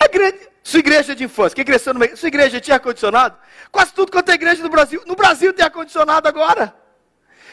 Igreja, 0.00 0.48
sua 0.62 0.80
igreja 0.80 1.14
de 1.14 1.22
infância, 1.22 1.54
quem 1.54 1.62
cresceu 1.62 1.92
numa 1.92 2.16
sua 2.16 2.28
igreja 2.28 2.58
tinha 2.58 2.76
ar-condicionado? 2.76 3.36
Quase 3.70 3.92
tudo 3.92 4.10
quanto 4.10 4.30
é 4.30 4.32
igreja 4.32 4.62
no 4.62 4.70
Brasil. 4.70 5.02
No 5.06 5.14
Brasil 5.14 5.52
tem 5.52 5.62
ar-condicionado 5.62 6.26
agora. 6.26 6.74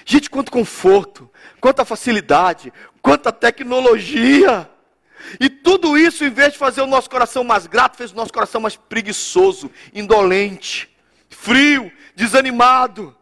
Gente, 0.05 0.29
quanto 0.29 0.49
conforto, 0.49 1.29
quanta 1.59 1.83
facilidade, 1.83 2.71
quanta 3.01 3.33
tecnologia. 3.33 4.69
E 5.41 5.49
tudo 5.49 5.97
isso, 5.97 6.23
em 6.23 6.29
vez 6.29 6.53
de 6.53 6.57
fazer 6.57 6.79
o 6.79 6.87
nosso 6.87 7.09
coração 7.09 7.43
mais 7.43 7.67
grato, 7.67 7.97
fez 7.97 8.13
o 8.13 8.15
nosso 8.15 8.31
coração 8.31 8.61
mais 8.61 8.77
preguiçoso, 8.77 9.69
indolente, 9.93 10.89
frio, 11.29 11.91
desanimado. 12.15 13.13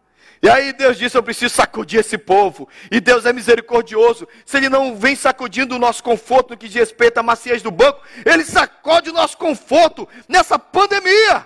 E 0.41 0.49
aí 0.49 0.71
Deus 0.71 0.97
disse: 0.97 1.17
Eu 1.17 1.23
preciso 1.23 1.53
sacudir 1.53 1.99
esse 1.99 2.17
povo. 2.17 2.67
E 2.89 2.99
Deus 2.99 3.25
é 3.25 3.33
misericordioso. 3.33 4.27
Se 4.45 4.57
Ele 4.57 4.69
não 4.69 4.95
vem 4.95 5.15
sacudindo 5.15 5.75
o 5.75 5.79
nosso 5.79 6.03
conforto 6.03 6.51
no 6.51 6.57
que 6.57 6.67
diz 6.67 6.75
respeito 6.75 7.17
à 7.17 7.23
maciez 7.23 7.61
do 7.61 7.71
banco, 7.71 8.01
Ele 8.25 8.45
sacode 8.45 9.09
o 9.09 9.13
nosso 9.13 9.37
conforto 9.37 10.07
nessa 10.27 10.57
pandemia. 10.57 11.45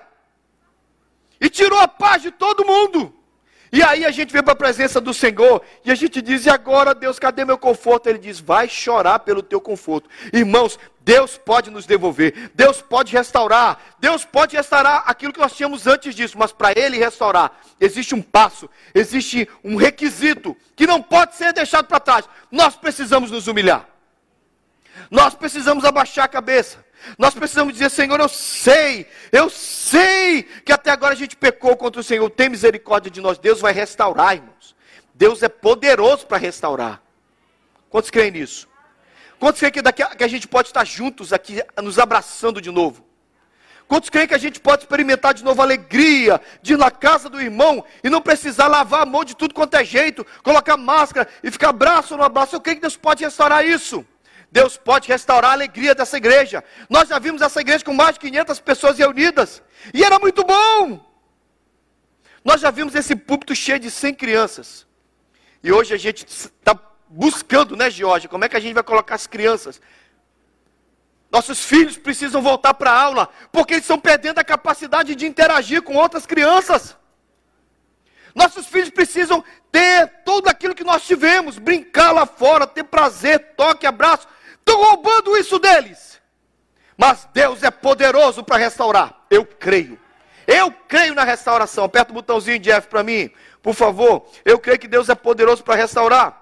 E 1.42 1.50
tirou 1.50 1.80
a 1.80 1.88
paz 1.88 2.22
de 2.22 2.32
todo 2.32 2.66
mundo. 2.66 3.23
E 3.74 3.82
aí 3.82 4.06
a 4.06 4.12
gente 4.12 4.32
vem 4.32 4.44
para 4.44 4.54
a 4.54 4.56
presença 4.56 5.02
do 5.02 5.16
Senhor 5.16 5.60
e 5.84 5.90
a 5.90 5.96
gente 5.96 6.22
diz: 6.22 6.46
e 6.46 6.50
agora, 6.50 6.94
Deus, 6.94 7.18
cadê 7.18 7.44
meu 7.44 7.58
conforto? 7.58 8.06
Ele 8.06 8.20
diz: 8.20 8.40
vai 8.40 8.70
chorar 8.70 9.18
pelo 9.18 9.42
teu 9.42 9.60
conforto. 9.60 10.08
Irmãos, 10.32 10.78
Deus 11.02 11.40
pode 11.40 11.72
nos 11.72 11.88
devolver, 11.88 12.52
Deus 12.54 12.84
pode 12.84 13.12
restaurar, 13.12 13.80
Deus 14.00 14.24
pode 14.24 14.56
restaurar 14.56 15.06
aquilo 15.08 15.34
que 15.34 15.40
nós 15.40 15.54
tínhamos 15.54 15.88
antes 15.88 16.14
disso, 16.14 16.38
mas 16.38 16.52
para 16.52 16.72
Ele 16.78 17.00
restaurar, 17.00 17.60
existe 17.82 18.14
um 18.14 18.22
passo, 18.22 18.70
existe 18.94 19.50
um 19.64 19.76
requisito 19.76 20.56
que 20.76 20.86
não 20.86 21.02
pode 21.02 21.36
ser 21.36 21.52
deixado 21.52 21.88
para 21.88 22.00
trás. 22.00 22.30
Nós 22.52 22.76
precisamos 22.76 23.32
nos 23.32 23.48
humilhar, 23.48 23.90
nós 25.10 25.34
precisamos 25.34 25.84
abaixar 25.84 26.26
a 26.26 26.28
cabeça. 26.30 26.78
Nós 27.18 27.34
precisamos 27.34 27.74
dizer, 27.74 27.90
Senhor, 27.90 28.20
eu 28.20 28.30
sei, 28.30 29.08
eu 29.32 29.50
sei 29.50 30.44
que 30.66 30.72
até 30.72 30.92
agora 30.92 31.14
a 31.14 31.18
gente 31.18 31.36
pecou 31.36 31.76
contra 31.76 32.02
o 32.02 32.04
Senhor. 32.04 32.30
Tem 32.30 32.50
misericórdia 32.50 33.12
de 33.12 33.22
nós. 33.22 33.38
Deus 33.38 33.60
vai 33.62 33.74
restaurar, 33.74 34.36
irmãos. 34.36 34.76
Deus 35.14 35.44
é 35.44 35.50
poderoso 35.50 36.26
para 36.26 36.38
restaurar. 36.38 37.02
Quantos 37.90 38.10
creem 38.10 38.32
nisso? 38.32 38.68
Quantos 39.40 39.60
creem 39.60 39.74
que, 39.74 39.82
daqui 39.82 40.02
a, 40.02 40.08
que 40.08 40.24
a 40.24 40.28
gente 40.28 40.48
pode 40.48 40.70
estar 40.70 40.86
juntos 40.86 41.32
aqui, 41.32 41.62
nos 41.82 42.00
abraçando 42.00 42.62
de 42.62 42.72
novo? 42.72 43.06
Quantos 43.88 44.10
creem 44.10 44.28
que 44.28 44.34
a 44.34 44.40
gente 44.40 44.60
pode 44.60 44.84
experimentar 44.84 45.34
de 45.34 45.44
novo 45.44 45.62
a 45.62 45.66
alegria 45.66 46.42
de 46.62 46.74
ir 46.74 46.78
na 46.78 46.90
casa 46.90 47.30
do 47.30 47.40
irmão 47.40 47.84
e 48.04 48.10
não 48.10 48.22
precisar 48.22 48.68
lavar 48.68 49.02
a 49.02 49.06
mão 49.06 49.24
de 49.24 49.36
tudo 49.36 49.54
quanto 49.54 49.76
é 49.76 49.84
jeito, 49.84 50.26
colocar 50.42 50.78
máscara 50.78 51.28
e 51.44 51.52
ficar 51.52 51.70
abraço 51.70 52.18
no 52.18 52.24
abraço? 52.24 52.56
Eu 52.56 52.62
creio 52.62 52.78
que 52.78 52.82
Deus 52.82 52.98
pode 52.98 53.24
restaurar 53.24 53.66
isso. 53.66 54.06
Deus 54.54 54.78
pode 54.78 55.08
restaurar 55.08 55.50
a 55.50 55.54
alegria 55.56 55.96
dessa 55.96 56.16
igreja. 56.16 56.64
Nós 56.88 57.10
já 57.10 57.18
vimos 57.18 57.42
essa 57.42 57.60
igreja 57.60 57.84
com 57.84 57.92
mais 57.92 58.14
de 58.14 58.20
500 58.20 58.60
pessoas 58.60 59.00
reunidas. 59.00 59.64
E 59.92 60.04
era 60.04 60.20
muito 60.20 60.44
bom. 60.44 61.04
Nós 62.46 62.62
já 62.62 62.70
vimos 62.70 62.94
esse 62.94 63.16
púlpito 63.16 63.56
cheio 63.56 63.80
de 63.80 63.90
100 63.90 64.14
crianças. 64.14 64.86
E 65.64 65.72
hoje 65.72 65.96
a 65.96 65.98
gente 65.98 66.28
está 66.28 66.80
buscando, 67.10 67.76
né, 67.76 67.90
Georgia? 67.90 68.30
Como 68.30 68.46
é 68.46 68.50
que 68.50 68.56
a 68.56 68.60
gente 68.60 68.76
vai 68.76 68.84
colocar 68.84 69.16
as 69.16 69.26
crianças? 69.26 69.82
Nossos 71.32 71.66
filhos 71.66 71.98
precisam 71.98 72.40
voltar 72.40 72.76
para 72.76 72.92
a 72.92 73.02
aula, 73.02 73.30
porque 73.52 73.74
eles 73.74 73.86
estão 73.86 74.00
perdendo 74.00 74.38
a 74.38 74.44
capacidade 74.44 75.16
de 75.16 75.26
interagir 75.26 75.82
com 75.82 75.96
outras 75.96 76.28
crianças. 76.28 76.96
Nossos 78.36 78.68
filhos 78.68 78.92
precisam 78.92 79.44
ter 79.72 80.22
tudo 80.24 80.48
aquilo 80.48 80.76
que 80.76 80.84
nós 80.84 81.02
tivemos, 81.08 81.58
brincar 81.58 82.12
lá 82.12 82.28
fora, 82.28 82.68
ter 82.68 82.84
prazer, 82.84 83.56
toque, 83.58 83.88
abraço. 83.88 84.28
Estão 84.66 84.82
roubando 84.82 85.38
isso 85.38 85.60
deles. 85.60 86.22
Mas 86.98 87.28
Deus 87.34 87.64
é 87.64 87.72
poderoso 87.72 88.44
para 88.44 88.58
restaurar. 88.58 89.26
Eu 89.30 89.46
creio. 89.46 90.00
Eu 90.48 90.72
creio 90.72 91.14
na 91.14 91.24
restauração. 91.24 91.84
Aperta 91.84 92.12
o 92.12 92.16
botãozinho 92.16 92.60
de 92.60 92.72
F 92.72 92.88
para 92.88 93.04
mim, 93.04 93.30
por 93.62 93.74
favor. 93.74 94.26
Eu 94.46 94.58
creio 94.58 94.80
que 94.80 94.88
Deus 94.88 95.10
é 95.10 95.16
poderoso 95.16 95.64
para 95.64 95.76
restaurar. 95.76 96.42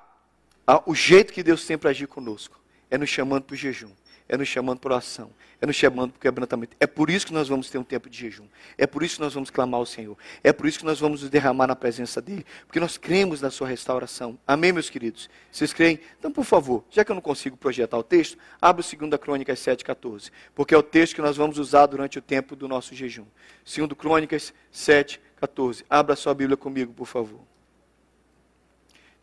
Ah, 0.65 0.81
o 0.85 0.93
jeito 0.93 1.33
que 1.33 1.41
Deus 1.43 1.65
tem 1.65 1.77
para 1.77 1.89
agir 1.89 2.07
conosco 2.07 2.59
é 2.89 2.97
nos 2.97 3.09
chamando 3.09 3.43
para 3.43 3.53
o 3.53 3.57
jejum 3.57 3.91
é 4.31 4.37
nos 4.37 4.47
chamando 4.47 4.79
por 4.79 4.93
ação, 4.93 5.29
é 5.61 5.67
nos 5.67 5.75
chamando 5.75 6.13
por 6.13 6.19
quebrantamento. 6.19 6.75
É 6.79 6.87
por 6.87 7.11
isso 7.11 7.27
que 7.27 7.33
nós 7.33 7.47
vamos 7.47 7.69
ter 7.69 7.77
um 7.77 7.83
tempo 7.83 8.09
de 8.09 8.17
jejum. 8.17 8.47
É 8.75 8.87
por 8.87 9.03
isso 9.03 9.15
que 9.17 9.21
nós 9.21 9.35
vamos 9.35 9.51
clamar 9.51 9.79
ao 9.79 9.85
Senhor. 9.85 10.17
É 10.43 10.51
por 10.51 10.65
isso 10.65 10.79
que 10.79 10.85
nós 10.85 10.99
vamos 10.99 11.21
nos 11.21 11.29
derramar 11.29 11.67
na 11.67 11.75
presença 11.75 12.19
dEle. 12.19 12.43
Porque 12.65 12.79
nós 12.79 12.97
cremos 12.97 13.41
na 13.41 13.51
sua 13.51 13.67
restauração. 13.67 14.39
Amém, 14.47 14.73
meus 14.73 14.89
queridos? 14.89 15.29
Vocês 15.51 15.71
creem? 15.71 15.99
Então, 16.17 16.31
por 16.31 16.43
favor, 16.43 16.83
já 16.89 17.05
que 17.05 17.11
eu 17.11 17.13
não 17.13 17.21
consigo 17.21 17.55
projetar 17.55 17.95
o 17.95 18.01
texto, 18.01 18.39
abra 18.59 18.81
o 18.81 19.07
2 19.07 19.21
Crônicas 19.21 19.59
7,14. 19.59 20.31
Porque 20.55 20.73
é 20.73 20.77
o 20.77 20.81
texto 20.81 21.13
que 21.13 21.21
nós 21.21 21.37
vamos 21.37 21.59
usar 21.59 21.85
durante 21.85 22.17
o 22.17 22.21
tempo 22.23 22.55
do 22.55 22.67
nosso 22.67 22.95
jejum. 22.95 23.25
2 23.63 23.93
Crônicas 23.93 24.51
7,14. 24.73 25.85
Abra 25.87 26.13
a 26.13 26.17
sua 26.17 26.33
Bíblia 26.33 26.57
comigo, 26.57 26.91
por 26.91 27.05
favor. 27.05 27.39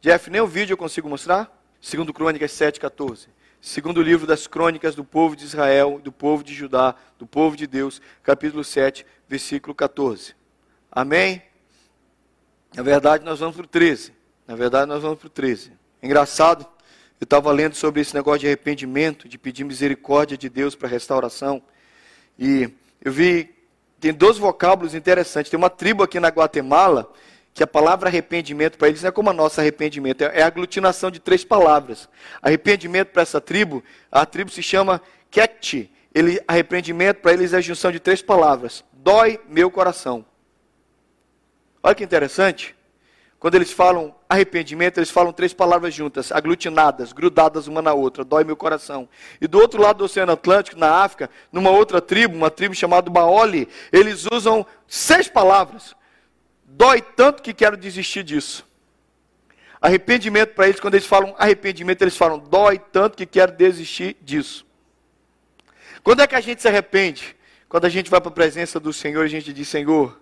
Jeff, 0.01 0.31
nem 0.31 0.41
o 0.41 0.47
vídeo 0.47 0.75
eu 0.75 0.79
consigo 0.79 1.09
mostrar? 1.09 1.53
2 1.83 2.11
Crônicas 2.13 2.53
7,14. 2.53 3.27
Segundo 3.61 4.01
livro 4.01 4.27
das 4.27 4.47
crônicas 4.47 4.95
do 4.95 5.05
povo 5.05 5.35
de 5.35 5.45
Israel, 5.45 6.01
do 6.03 6.13
povo 6.13 6.45
de 6.45 6.55
Judá, 6.55 6.95
do 7.19 7.27
povo 7.27 7.57
de 7.57 7.67
Deus, 7.67 8.01
capítulo 8.23 8.63
7, 8.63 9.05
versículo 9.29 9.75
14. 9.75 10.37
Amém? 10.91 11.43
Na 12.75 12.85
verdade, 12.85 13.25
nós 13.25 13.41
vamos 13.41 13.57
para 13.57 13.65
o 13.65 13.69
13. 13.69 14.13
Na 14.47 14.55
verdade, 14.55 14.87
nós 14.87 15.03
vamos 15.03 15.19
para 15.19 15.27
o 15.27 15.31
13. 15.31 15.73
engraçado, 16.01 16.65
eu 17.21 17.25
estava 17.25 17.51
lendo 17.51 17.75
sobre 17.75 18.01
esse 18.01 18.15
negócio 18.15 18.41
de 18.41 18.47
arrependimento, 18.47 19.29
de 19.29 19.37
pedir 19.37 19.65
misericórdia 19.65 20.39
de 20.39 20.49
Deus 20.49 20.77
para 20.77 20.89
restauração. 20.89 21.61
E 22.39 22.71
eu 23.05 23.11
vi, 23.11 23.53
tem 23.99 24.15
dois 24.15 24.39
vocábulos 24.39 24.95
interessantes. 24.95 25.51
Tem 25.51 25.59
uma 25.59 25.69
tribo 25.69 26.05
aqui 26.05 26.21
na 26.21 26.29
Guatemala 26.29 27.13
que 27.59 27.63
a 27.65 27.67
palavra 27.67 28.09
arrependimento 28.09 28.79
para 28.79 28.87
eles 28.87 29.03
não 29.03 29.09
é 29.09 29.11
como 29.11 29.31
a 29.31 29.33
nossa 29.33 29.61
arrependimento, 29.61 30.23
é 30.23 30.43
a 30.43 30.47
aglutinação 30.47 31.11
de 31.11 31.19
três 31.19 31.43
palavras. 31.45 32.09
Arrependimento 32.41 33.09
para 33.09 33.23
essa 33.23 33.41
tribo, 33.41 33.83
a 34.13 34.25
tribo 34.25 34.49
se 34.49 34.63
chama 34.63 35.03
Ket. 35.29 35.91
Ele, 36.15 36.41
arrependimento 36.47 37.17
para 37.17 37.33
eles 37.33 37.53
é 37.53 37.57
a 37.57 37.61
junção 37.61 37.91
de 37.91 37.99
três 37.99 38.23
palavras. 38.23 38.85
Dói 38.93 39.41
meu 39.49 39.73
coração. 39.73 40.25
Olha 41.83 41.97
que 41.97 42.05
interessante. 42.05 42.77
Quando 43.41 43.57
eles 43.57 43.73
falam 43.73 44.15
arrependimento, 44.29 44.99
eles 44.99 45.11
falam 45.11 45.33
três 45.33 45.53
palavras 45.53 45.93
juntas, 45.93 46.31
aglutinadas, 46.31 47.13
grudadas 47.13 47.67
uma 47.67 47.83
na 47.83 47.93
outra, 47.93 48.23
dói 48.23 48.45
meu 48.45 48.57
coração. 48.57 49.09
E 49.41 49.49
do 49.49 49.59
outro 49.59 49.83
lado 49.83 49.97
do 49.97 50.05
Oceano 50.05 50.31
Atlântico, 50.31 50.79
na 50.79 51.03
África, 51.03 51.29
numa 51.51 51.71
outra 51.71 52.01
tribo, 52.01 52.37
uma 52.37 52.53
tribo 52.53 52.75
chamada 52.75 53.11
Baoli, 53.11 53.69
eles 53.93 54.27
usam 54.31 54.65
seis 54.87 55.29
palavras, 55.29 55.97
Dói 56.71 57.01
tanto 57.01 57.43
que 57.43 57.55
quero 57.55 57.77
desistir 57.77 58.23
disso. 58.23 58.67
Arrependimento 59.81 60.55
para 60.55 60.69
eles, 60.69 60.81
quando 60.81 60.95
eles 60.95 61.07
falam 61.07 61.35
arrependimento, 61.39 62.03
eles 62.03 62.17
falam 62.17 62.39
dói 62.39 62.79
tanto 62.79 63.17
que 63.17 63.25
quero 63.25 63.53
desistir 63.53 64.17
disso. 64.21 64.67
Quando 66.03 66.21
é 66.21 66.27
que 66.27 66.35
a 66.35 66.41
gente 66.41 66.61
se 66.61 66.69
arrepende? 66.69 67.37
Quando 67.69 67.85
a 67.85 67.89
gente 67.89 68.11
vai 68.11 68.21
para 68.21 68.31
a 68.31 68.35
presença 68.35 68.79
do 68.79 68.93
Senhor 68.93 69.25
a 69.25 69.29
gente 69.29 69.53
diz: 69.53 69.69
Senhor, 69.69 70.21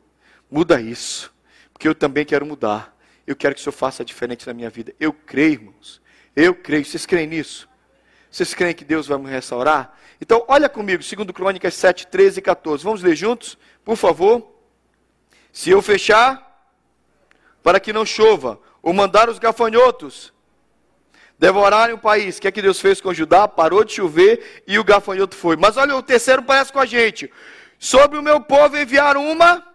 muda 0.50 0.80
isso, 0.80 1.34
porque 1.72 1.88
eu 1.88 1.94
também 1.94 2.24
quero 2.24 2.46
mudar. 2.46 2.96
Eu 3.26 3.34
quero 3.34 3.54
que 3.54 3.60
o 3.60 3.64
Senhor 3.64 3.72
faça 3.72 4.04
diferente 4.04 4.46
na 4.46 4.54
minha 4.54 4.70
vida. 4.70 4.94
Eu 5.00 5.12
creio, 5.12 5.54
irmãos. 5.54 6.00
Eu 6.34 6.54
creio. 6.54 6.84
Vocês 6.84 7.04
creem 7.04 7.26
nisso? 7.26 7.68
Vocês 8.30 8.54
creem 8.54 8.74
que 8.74 8.84
Deus 8.84 9.08
vai 9.08 9.18
me 9.18 9.28
restaurar? 9.28 9.98
Então, 10.20 10.44
olha 10.46 10.68
comigo, 10.68 11.02
2 11.02 11.30
Crônicas 11.32 11.74
7, 11.74 12.06
13 12.06 12.38
e 12.38 12.42
14. 12.42 12.84
Vamos 12.84 13.02
ler 13.02 13.16
juntos, 13.16 13.58
por 13.84 13.96
favor. 13.96 14.55
Se 15.56 15.70
eu 15.70 15.80
fechar, 15.80 16.68
para 17.62 17.80
que 17.80 17.90
não 17.90 18.04
chova, 18.04 18.60
ou 18.82 18.92
mandar 18.92 19.30
os 19.30 19.38
gafanhotos 19.38 20.30
devorarem 21.38 21.94
o 21.94 21.98
país. 21.98 22.36
O 22.36 22.42
que 22.42 22.48
é 22.48 22.52
que 22.52 22.60
Deus 22.60 22.78
fez 22.78 23.00
com 23.00 23.14
Judá? 23.14 23.48
Parou 23.48 23.82
de 23.82 23.94
chover 23.94 24.62
e 24.66 24.78
o 24.78 24.84
gafanhoto 24.84 25.34
foi. 25.34 25.56
Mas 25.56 25.78
olha, 25.78 25.96
o 25.96 26.02
terceiro 26.02 26.42
parece 26.42 26.70
com 26.70 26.78
a 26.78 26.84
gente. 26.84 27.32
Sobre 27.78 28.18
o 28.18 28.22
meu 28.22 28.38
povo 28.38 28.76
enviar 28.76 29.16
uma. 29.16 29.66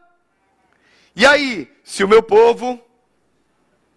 E 1.15 1.25
aí, 1.25 1.67
se 1.83 2.03
o 2.03 2.07
meu 2.07 2.21
povo, 2.21 2.79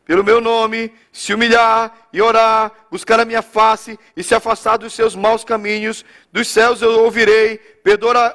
pelo 0.04 0.22
meu 0.22 0.40
nome, 0.40 0.92
se 1.10 1.32
humilhar 1.32 2.08
e 2.12 2.20
orar, 2.20 2.70
buscar 2.90 3.18
a 3.20 3.24
minha 3.24 3.40
face 3.40 3.98
e 4.14 4.22
se 4.22 4.34
afastar 4.34 4.76
dos 4.76 4.92
seus 4.92 5.16
maus 5.16 5.44
caminhos, 5.44 6.04
dos 6.30 6.48
céus 6.48 6.82
eu 6.82 7.00
ouvirei, 7.00 7.58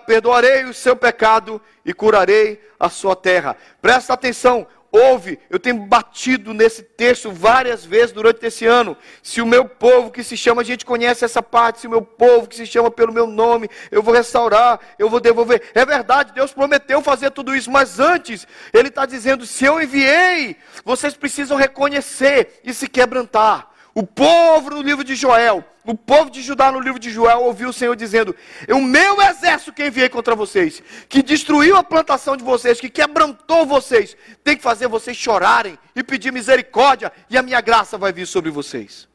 perdoarei 0.08 0.66
o 0.66 0.74
seu 0.74 0.96
pecado 0.96 1.62
e 1.86 1.94
curarei 1.94 2.60
a 2.80 2.90
sua 2.90 3.16
terra. 3.16 3.56
Presta 3.82 4.14
atenção, 4.14 4.66
ouve, 4.92 5.40
eu 5.50 5.60
tenho 5.60 5.78
batido 5.78 6.54
nesse 6.54 6.84
texto 6.84 7.32
várias 7.32 7.86
vezes 7.86 8.12
durante 8.12 8.46
esse 8.46 8.66
ano. 8.66 8.98
Se 9.22 9.42
o 9.42 9.46
meu 9.46 9.66
povo 9.66 10.12
que 10.12 10.24
se 10.24 10.36
chama, 10.36 10.62
a 10.62 10.66
gente 10.66 10.86
conhece 10.86 11.24
essa 11.24 11.42
parte, 11.42 11.82
se 11.82 11.88
o 11.88 11.90
meu 11.90 12.02
povo 12.02 12.48
que 12.48 12.56
se 12.56 12.66
chama 12.66 12.90
pelo 12.90 13.14
meu 13.14 13.28
nome, 13.28 13.70
eu 13.92 14.02
vou 14.02 14.14
restaurar, 14.14 14.80
eu 14.98 15.10
vou 15.10 15.20
devolver. 15.20 15.72
É 15.74 15.86
verdade, 15.86 16.34
Deus 16.34 16.52
prometeu 16.52 17.02
fazer 17.02 17.32
tudo 17.32 17.56
isso, 17.56 17.70
mas 17.72 18.00
antes, 18.00 18.48
Ele 18.74 18.90
está 18.90 19.06
dizendo: 19.06 19.46
se 19.46 19.66
eu 19.66 19.82
enviei, 19.82 20.56
vocês 20.84 21.14
precisam 21.16 21.58
reconhecer 21.58 22.60
e 22.64 22.74
se 22.74 22.88
quebrantar. 22.88 23.69
O 24.00 24.08
povo 24.08 24.70
no 24.70 24.82
livro 24.82 25.04
de 25.04 25.14
Joel, 25.14 25.62
o 25.84 25.94
povo 25.94 26.30
de 26.30 26.42
Judá 26.42 26.72
no 26.72 26.80
livro 26.80 26.98
de 26.98 27.10
Joel 27.10 27.42
ouviu 27.42 27.68
o 27.68 27.74
Senhor 27.74 27.98
dizendo: 27.98 28.34
O 28.70 28.80
meu 28.80 29.22
exército 29.22 29.74
que 29.74 29.86
enviei 29.86 30.08
contra 30.08 30.34
vocês, 30.34 30.82
que 31.10 31.22
destruiu 31.22 31.76
a 31.76 31.84
plantação 31.84 32.38
de 32.38 32.42
vocês, 32.42 32.80
que 32.80 32.90
quebrantou 32.90 33.66
vocês, 33.66 34.16
tem 34.42 34.56
que 34.56 34.64
fazer 34.64 34.88
vocês 34.88 35.18
chorarem 35.18 35.78
e 35.94 36.02
pedir 36.02 36.32
misericórdia, 36.32 37.12
e 37.30 37.38
a 37.38 37.42
minha 37.42 37.60
graça 37.60 37.98
vai 37.98 38.14
vir 38.14 38.26
sobre 38.26 38.50
vocês. 38.50 39.06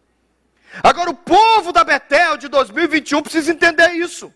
Agora, 0.82 1.08
o 1.08 1.14
povo 1.14 1.72
da 1.72 1.82
Betel 1.82 2.36
de 2.36 2.48
2021 2.48 3.22
precisa 3.22 3.52
entender 3.52 3.88
isso. 3.92 4.30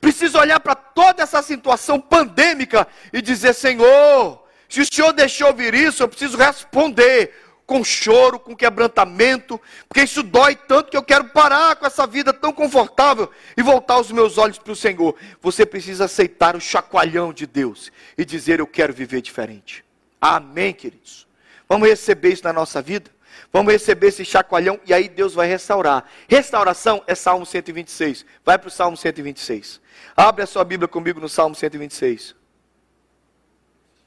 Precisa 0.00 0.38
olhar 0.38 0.60
para 0.60 0.74
toda 0.74 1.22
essa 1.22 1.42
situação 1.42 2.00
pandêmica 2.00 2.88
e 3.12 3.20
dizer: 3.20 3.52
Senhor, 3.52 4.42
se 4.66 4.80
o 4.80 4.86
Senhor 4.90 5.12
deixou 5.12 5.52
vir 5.52 5.74
isso, 5.74 6.02
eu 6.02 6.08
preciso 6.08 6.38
responder 6.38 7.43
com 7.66 7.82
choro, 7.82 8.38
com 8.38 8.54
quebrantamento, 8.54 9.60
porque 9.88 10.02
isso 10.02 10.22
dói 10.22 10.54
tanto 10.54 10.90
que 10.90 10.96
eu 10.96 11.02
quero 11.02 11.24
parar 11.30 11.76
com 11.76 11.86
essa 11.86 12.06
vida 12.06 12.32
tão 12.32 12.52
confortável 12.52 13.30
e 13.56 13.62
voltar 13.62 13.98
os 13.98 14.12
meus 14.12 14.36
olhos 14.36 14.58
para 14.58 14.72
o 14.72 14.76
Senhor. 14.76 15.14
Você 15.40 15.64
precisa 15.64 16.04
aceitar 16.04 16.56
o 16.56 16.60
chacoalhão 16.60 17.32
de 17.32 17.46
Deus 17.46 17.90
e 18.18 18.24
dizer: 18.24 18.60
Eu 18.60 18.66
quero 18.66 18.92
viver 18.92 19.22
diferente. 19.22 19.84
Amém, 20.20 20.72
queridos? 20.72 21.26
Vamos 21.68 21.88
receber 21.88 22.32
isso 22.32 22.44
na 22.44 22.52
nossa 22.52 22.82
vida? 22.82 23.10
Vamos 23.52 23.72
receber 23.72 24.08
esse 24.08 24.24
chacoalhão 24.24 24.80
e 24.86 24.92
aí 24.92 25.08
Deus 25.08 25.34
vai 25.34 25.46
restaurar. 25.46 26.04
Restauração 26.28 27.02
é 27.06 27.14
Salmo 27.14 27.46
126. 27.46 28.24
Vai 28.44 28.58
para 28.58 28.68
o 28.68 28.70
Salmo 28.70 28.96
126. 28.96 29.80
Abre 30.16 30.42
a 30.42 30.46
sua 30.46 30.64
Bíblia 30.64 30.88
comigo 30.88 31.20
no 31.20 31.28
Salmo 31.28 31.54
126. 31.54 32.34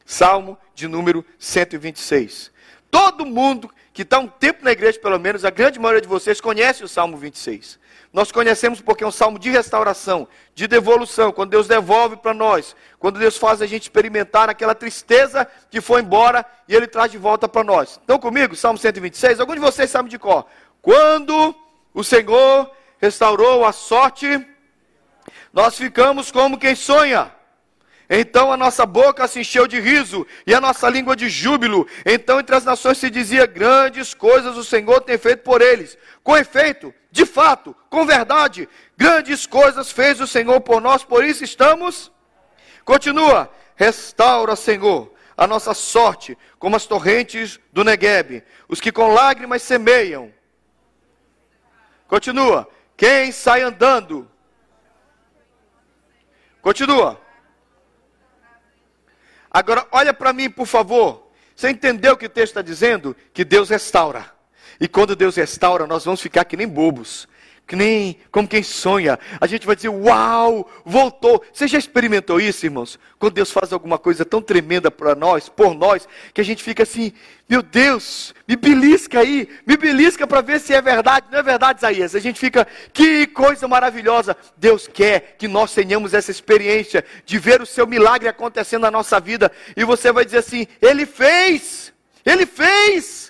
Salmo 0.06 0.58
de 0.74 0.88
número 0.88 1.26
126. 1.40 2.52
Todo 2.98 3.28
mundo 3.28 3.70
que 3.94 4.02
está 4.02 4.18
um 4.18 4.28
tempo 4.28 4.66
na 4.66 4.72
igreja, 4.72 5.00
pelo 5.00 5.20
menos, 5.20 5.46
a 5.46 5.52
grande 5.52 5.80
maioria 5.80 6.02
de 6.02 6.08
vocês 6.08 6.42
conhece 6.42 6.84
o 6.84 6.88
Salmo 6.88 7.16
26. 7.16 7.78
Nós 8.12 8.32
conhecemos 8.32 8.82
porque 8.82 9.04
é 9.04 9.08
um 9.08 9.12
salmo 9.12 9.38
de 9.38 9.52
restauração, 9.52 10.28
de 10.56 10.68
devolução, 10.68 11.32
quando 11.32 11.52
Deus 11.52 11.68
devolve 11.68 12.18
para 12.18 12.34
nós, 12.34 12.76
quando 12.98 13.20
Deus 13.20 13.38
faz 13.38 13.62
a 13.62 13.68
gente 13.68 13.84
experimentar 13.84 14.50
aquela 14.50 14.74
tristeza 14.74 15.48
que 15.70 15.80
foi 15.80 16.02
embora 16.02 16.44
e 16.68 16.74
Ele 16.74 16.88
traz 16.88 17.12
de 17.12 17.20
volta 17.20 17.48
para 17.48 17.64
nós. 17.64 18.00
Então, 18.04 18.18
comigo, 18.18 18.56
Salmo 18.56 18.80
126, 18.80 19.40
algum 19.40 19.54
de 19.54 19.60
vocês 19.60 19.92
sabe 19.92 20.10
de 20.10 20.18
cor. 20.18 20.48
Quando 20.82 21.54
o 21.94 22.04
Senhor 22.04 22.72
restaurou 22.98 23.64
a 23.64 23.72
sorte, 23.72 24.44
nós 25.54 25.78
ficamos 25.78 26.32
como 26.32 26.58
quem 26.58 26.74
sonha. 26.74 27.32
Então 28.10 28.54
a 28.54 28.58
nossa 28.58 28.86
boca 28.86 29.28
se 29.28 29.42
encheu 29.42 29.68
de 29.68 29.80
riso 29.80 30.26
e 30.46 30.54
a 30.54 30.62
nossa 30.62 30.90
língua 30.90 31.16
de 31.16 31.28
júbilo. 31.28 31.86
Então 32.06 32.40
entre 32.40 32.56
as 32.56 32.64
nações 32.64 32.98
se 32.98 33.10
dizia: 33.10 33.46
grandes 33.46 34.14
coisas 34.14 34.56
o 34.56 34.64
Senhor 34.64 35.02
tem 35.02 35.18
feito 35.18 35.44
por 35.44 35.62
eles. 35.62 35.98
Com 36.24 36.38
efeito, 36.38 36.94
de 37.12 37.26
fato, 37.26 37.76
com 37.90 38.06
verdade, 38.06 38.68
grandes 38.96 39.46
coisas 39.46 39.92
fez 39.92 40.22
o 40.22 40.28
Senhor 40.28 40.62
por 40.62 40.82
nós, 40.82 41.04
por 41.04 41.24
isso 41.24 41.44
estamos. 41.44 42.10
Continua: 42.86 43.52
restaura, 43.76 44.56
Senhor, 44.56 45.12
a 45.36 45.46
nossa 45.46 45.74
sorte, 45.74 46.38
como 46.58 46.78
as 46.78 46.86
torrentes 46.86 47.60
do 47.74 47.84
Negueb, 47.84 48.42
os 48.70 48.80
que 48.80 48.92
com 48.92 49.14
lágrimas 49.14 49.62
semeiam. 49.64 50.32
Continua: 52.08 52.70
quem 52.96 53.34
sai 53.34 53.64
andando. 53.64 54.32
Continua 56.62 57.27
Agora, 59.58 59.88
olha 59.92 60.14
para 60.14 60.32
mim, 60.34 60.52
por 60.52 60.68
favor. 60.68 61.32
Você 61.56 61.72
entendeu 61.72 62.14
o 62.14 62.16
que 62.16 62.28
o 62.28 62.30
texto 62.30 62.52
está 62.52 62.62
dizendo? 62.62 63.16
Que 63.34 63.44
Deus 63.44 63.70
restaura. 63.72 64.32
E 64.80 64.88
quando 64.88 65.16
Deus 65.16 65.36
restaura, 65.36 65.88
nós 65.88 66.06
vamos 66.06 66.22
ficar 66.22 66.46
que 66.46 66.56
nem 66.56 66.68
bobos 66.68 67.28
que 67.68 67.76
nem 67.76 68.18
como 68.32 68.48
quem 68.48 68.64
sonha. 68.64 69.20
A 69.42 69.46
gente 69.46 69.68
vai 69.68 69.76
dizer, 69.76 69.90
uau, 69.90 70.72
voltou. 70.86 71.44
Você 71.52 71.68
já 71.68 71.78
experimentou 71.78 72.40
isso, 72.40 72.66
irmãos? 72.66 72.98
Quando 73.20 73.34
Deus 73.34 73.52
faz 73.52 73.74
alguma 73.74 73.98
coisa 73.98 74.24
tão 74.24 74.42
tremenda 74.42 74.90
para 74.90 75.14
nós, 75.14 75.50
por 75.50 75.76
nós, 75.76 76.08
que 76.34 76.40
a 76.40 76.44
gente 76.46 76.64
fica 76.64 76.84
assim, 76.84 77.12
meu 77.50 77.62
Deus, 77.62 78.34
me 78.48 78.56
belisca 78.56 79.20
aí, 79.20 79.50
me 79.66 79.76
belisca 79.76 80.26
para 80.26 80.40
ver 80.40 80.62
se 80.62 80.74
é 80.74 80.82
verdade. 80.82 81.28
Não 81.30 81.40
é 81.40 81.44
verdade, 81.44 81.80
Isaías? 81.80 82.16
A 82.16 82.20
gente 82.20 82.40
fica, 82.40 82.66
que 82.94 83.28
coisa 83.28 83.68
maravilhosa. 83.68 84.38
Deus 84.56 84.88
quer 84.88 85.36
que 85.38 85.48
nós 85.50 85.74
tenhamos 85.74 86.14
essa 86.14 86.32
experiência 86.32 87.04
de 87.26 87.38
ver 87.38 87.62
o 87.62 87.66
seu 87.66 87.86
milagre 87.86 88.30
acontecendo 88.30 88.84
na 88.84 88.92
nossa 88.92 89.20
vida. 89.20 89.52
E 89.76 89.84
você 89.84 90.10
vai 90.10 90.24
dizer 90.24 90.38
assim, 90.38 90.66
Ele 90.82 91.06
fez, 91.06 91.92
Ele 92.26 92.46
fez 92.46 93.27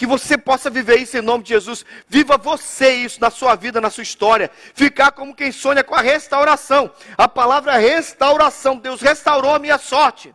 que 0.00 0.06
você 0.06 0.38
possa 0.38 0.70
viver 0.70 0.96
isso 0.96 1.18
em 1.18 1.20
nome 1.20 1.44
de 1.44 1.50
Jesus. 1.50 1.84
Viva 2.08 2.38
você 2.38 2.90
isso 2.90 3.20
na 3.20 3.28
sua 3.28 3.54
vida, 3.54 3.82
na 3.82 3.90
sua 3.90 4.02
história. 4.02 4.50
Ficar 4.72 5.12
como 5.12 5.34
quem 5.34 5.52
sonha 5.52 5.84
com 5.84 5.94
a 5.94 6.00
restauração. 6.00 6.90
A 7.18 7.28
palavra 7.28 7.76
restauração. 7.76 8.78
Deus 8.78 9.02
restaurou 9.02 9.54
a 9.54 9.58
minha 9.58 9.76
sorte. 9.76 10.34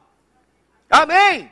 Amém. 0.88 1.52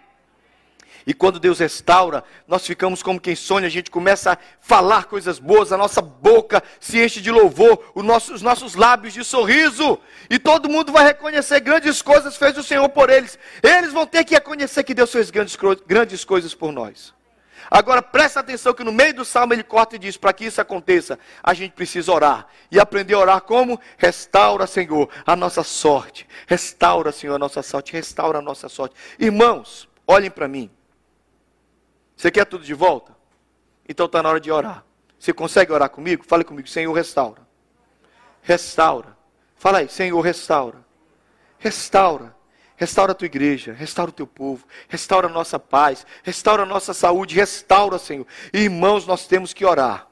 E 1.08 1.14
quando 1.16 1.40
Deus 1.40 1.58
restaura, 1.58 2.24
nós 2.48 2.68
ficamos 2.68 3.02
como 3.02 3.20
quem 3.20 3.36
sonha, 3.36 3.66
a 3.66 3.72
gente 3.72 3.90
começa 3.90 4.34
a 4.34 4.38
falar 4.62 5.06
coisas 5.06 5.40
boas, 5.40 5.72
a 5.72 5.78
nossa 5.78 6.00
boca 6.00 6.62
se 6.80 7.04
enche 7.04 7.20
de 7.20 7.32
louvor, 7.32 7.84
nosso, 7.96 8.32
os 8.32 8.44
nossos 8.44 8.76
lábios 8.76 9.16
de 9.16 9.24
sorriso, 9.24 9.98
e 10.30 10.38
todo 10.38 10.70
mundo 10.70 10.92
vai 10.92 11.04
reconhecer 11.04 11.62
grandes 11.62 12.00
coisas 12.04 12.38
fez 12.38 12.56
o 12.60 12.64
Senhor 12.64 12.88
por 12.90 13.10
eles. 13.10 13.40
Eles 13.64 13.92
vão 13.92 14.06
ter 14.06 14.24
que 14.24 14.36
reconhecer 14.36 14.84
que 14.84 14.94
Deus 14.94 15.12
fez 15.12 15.32
grandes, 15.32 15.58
grandes 15.88 16.24
coisas 16.24 16.54
por 16.54 16.72
nós. 16.72 17.12
Agora 17.70 18.02
presta 18.02 18.40
atenção 18.40 18.74
que 18.74 18.84
no 18.84 18.92
meio 18.92 19.14
do 19.14 19.26
salmo 19.26 19.54
ele 19.54 19.64
corta 19.64 19.96
e 19.96 20.00
diz: 20.00 20.18
para 20.18 20.34
que 20.34 20.46
isso 20.46 20.62
aconteça, 20.62 21.18
a 21.42 21.54
gente 21.54 21.74
precisa 21.74 22.12
orar. 22.12 22.48
E 22.72 22.80
aprender 22.80 23.14
a 23.14 23.20
orar 23.20 23.42
como? 23.42 23.80
Restaura, 23.98 24.68
Senhor, 24.68 25.10
a 25.26 25.36
nossa 25.36 25.64
sorte. 25.64 26.28
Restaura, 26.48 27.12
Senhor, 27.12 27.36
a 27.36 27.40
nossa 27.40 27.62
sorte. 27.62 27.94
Restaura 27.94 28.40
a 28.40 28.42
nossa 28.42 28.70
sorte. 28.70 28.96
Irmãos, 29.20 29.88
olhem 30.08 30.32
para 30.32 30.48
mim. 30.48 30.70
Você 32.16 32.32
quer 32.32 32.46
tudo 32.46 32.64
de 32.64 32.74
volta? 32.74 33.16
Então 33.88 34.06
está 34.06 34.22
na 34.22 34.30
hora 34.30 34.40
de 34.40 34.52
orar. 34.52 34.84
Você 35.20 35.34
consegue 35.34 35.72
orar 35.72 35.90
comigo? 35.90 36.24
Fale 36.26 36.44
comigo, 36.44 36.68
Senhor, 36.68 36.92
restaura. 36.94 37.42
Restaura. 38.42 39.18
Fala 39.56 39.80
aí, 39.80 39.90
Senhor, 39.90 40.20
restaura. 40.20 40.84
Restaura. 41.58 42.36
Restaura 42.84 43.14
a 43.14 43.16
tua 43.16 43.28
igreja, 43.28 43.72
restaura 43.72 44.10
o 44.10 44.14
teu 44.14 44.28
povo, 44.28 44.68
restaura 44.90 45.28
a 45.28 45.32
nossa 45.32 45.58
paz, 45.58 46.06
restaura 46.22 46.64
a 46.64 46.66
nossa 46.66 46.94
saúde, 46.94 47.34
restaura, 47.34 47.98
Senhor. 47.98 48.28
irmãos, 48.52 49.08
nós 49.08 49.26
temos 49.26 49.54
que 49.54 49.64
orar. 49.64 50.06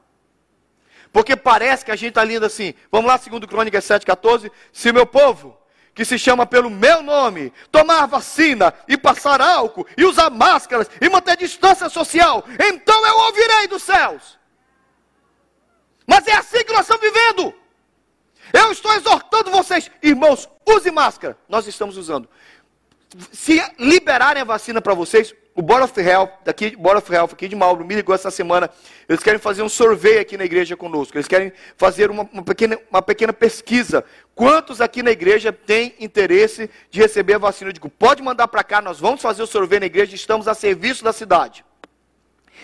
Porque 1.12 1.36
parece 1.36 1.84
que 1.84 1.92
a 1.92 1.98
gente 1.98 2.12
está 2.12 2.24
lendo 2.24 2.46
assim. 2.46 2.74
Vamos 2.90 3.12
lá, 3.12 3.18
segundo 3.18 3.46
Crônicas 3.46 3.84
7,14. 3.84 4.50
Se 4.72 4.94
meu 4.94 5.06
povo, 5.06 5.58
que 5.94 6.06
se 6.06 6.18
chama 6.18 6.46
pelo 6.46 6.70
meu 6.70 7.04
nome, 7.04 7.52
tomar 7.70 8.06
vacina 8.06 8.74
e 8.88 8.96
passar 8.96 9.42
álcool 9.42 9.86
e 9.98 10.06
usar 10.06 10.30
máscaras 10.30 10.90
e 11.02 11.10
manter 11.10 11.36
distância 11.36 11.90
social, 11.90 12.46
então 12.58 13.06
eu 13.06 13.18
ouvirei 13.26 13.68
dos 13.68 13.84
céus. 13.84 14.40
Mas 16.08 16.26
é 16.26 16.36
assim 16.38 16.64
que 16.64 16.72
nós 16.72 16.84
estamos 16.84 17.02
vivendo. 17.02 17.54
Eu 18.54 18.72
estou 18.72 18.94
exortando 18.94 19.52
vocês, 19.52 19.92
irmãos, 20.02 20.48
use 20.66 20.90
máscara. 20.90 21.38
Nós 21.50 21.68
estamos 21.68 21.98
usando 21.98 22.30
se 23.32 23.62
liberarem 23.78 24.42
a 24.42 24.46
vacina 24.46 24.82
para 24.82 24.94
vocês, 24.94 25.34
o 25.54 25.62
Board 25.62 25.84
of 25.84 26.00
Health, 26.00 26.30
daqui, 26.46 26.76
Board 26.78 27.00
of 27.00 27.14
Health 27.14 27.34
aqui 27.34 27.48
de 27.48 27.56
Mauro, 27.56 27.84
me 27.86 27.96
ligou 27.96 28.16
essa 28.16 28.32
semana, 28.32 28.70
eles 29.08 29.22
querem 29.22 29.40
fazer 29.40 29.62
um 29.62 29.68
survey 29.70 30.20
aqui 30.20 30.38
na 30.38 30.46
igreja 30.46 30.78
conosco, 30.78 31.18
eles 31.18 31.28
querem 31.28 31.52
fazer 31.76 32.10
uma, 32.10 32.24
uma, 32.32 32.44
pequena, 32.44 32.80
uma 32.90 33.02
pequena 33.02 33.34
pesquisa. 33.34 34.04
Quantos 34.34 34.80
aqui 34.80 35.04
na 35.04 35.12
igreja 35.12 35.52
têm 35.52 35.94
interesse 36.00 36.70
de 36.90 37.02
receber 37.02 37.34
a 37.34 37.38
vacina? 37.38 37.70
Eu 37.70 37.74
digo, 37.74 37.90
pode 37.90 38.24
mandar 38.24 38.48
para 38.48 38.64
cá, 38.64 38.82
nós 38.82 39.00
vamos 39.00 39.22
fazer 39.22 39.44
o 39.44 39.48
survey 39.48 39.80
na 39.80 39.88
igreja, 39.88 40.16
estamos 40.16 40.48
a 40.48 40.54
serviço 40.54 41.04
da 41.04 41.12
cidade. 41.12 41.66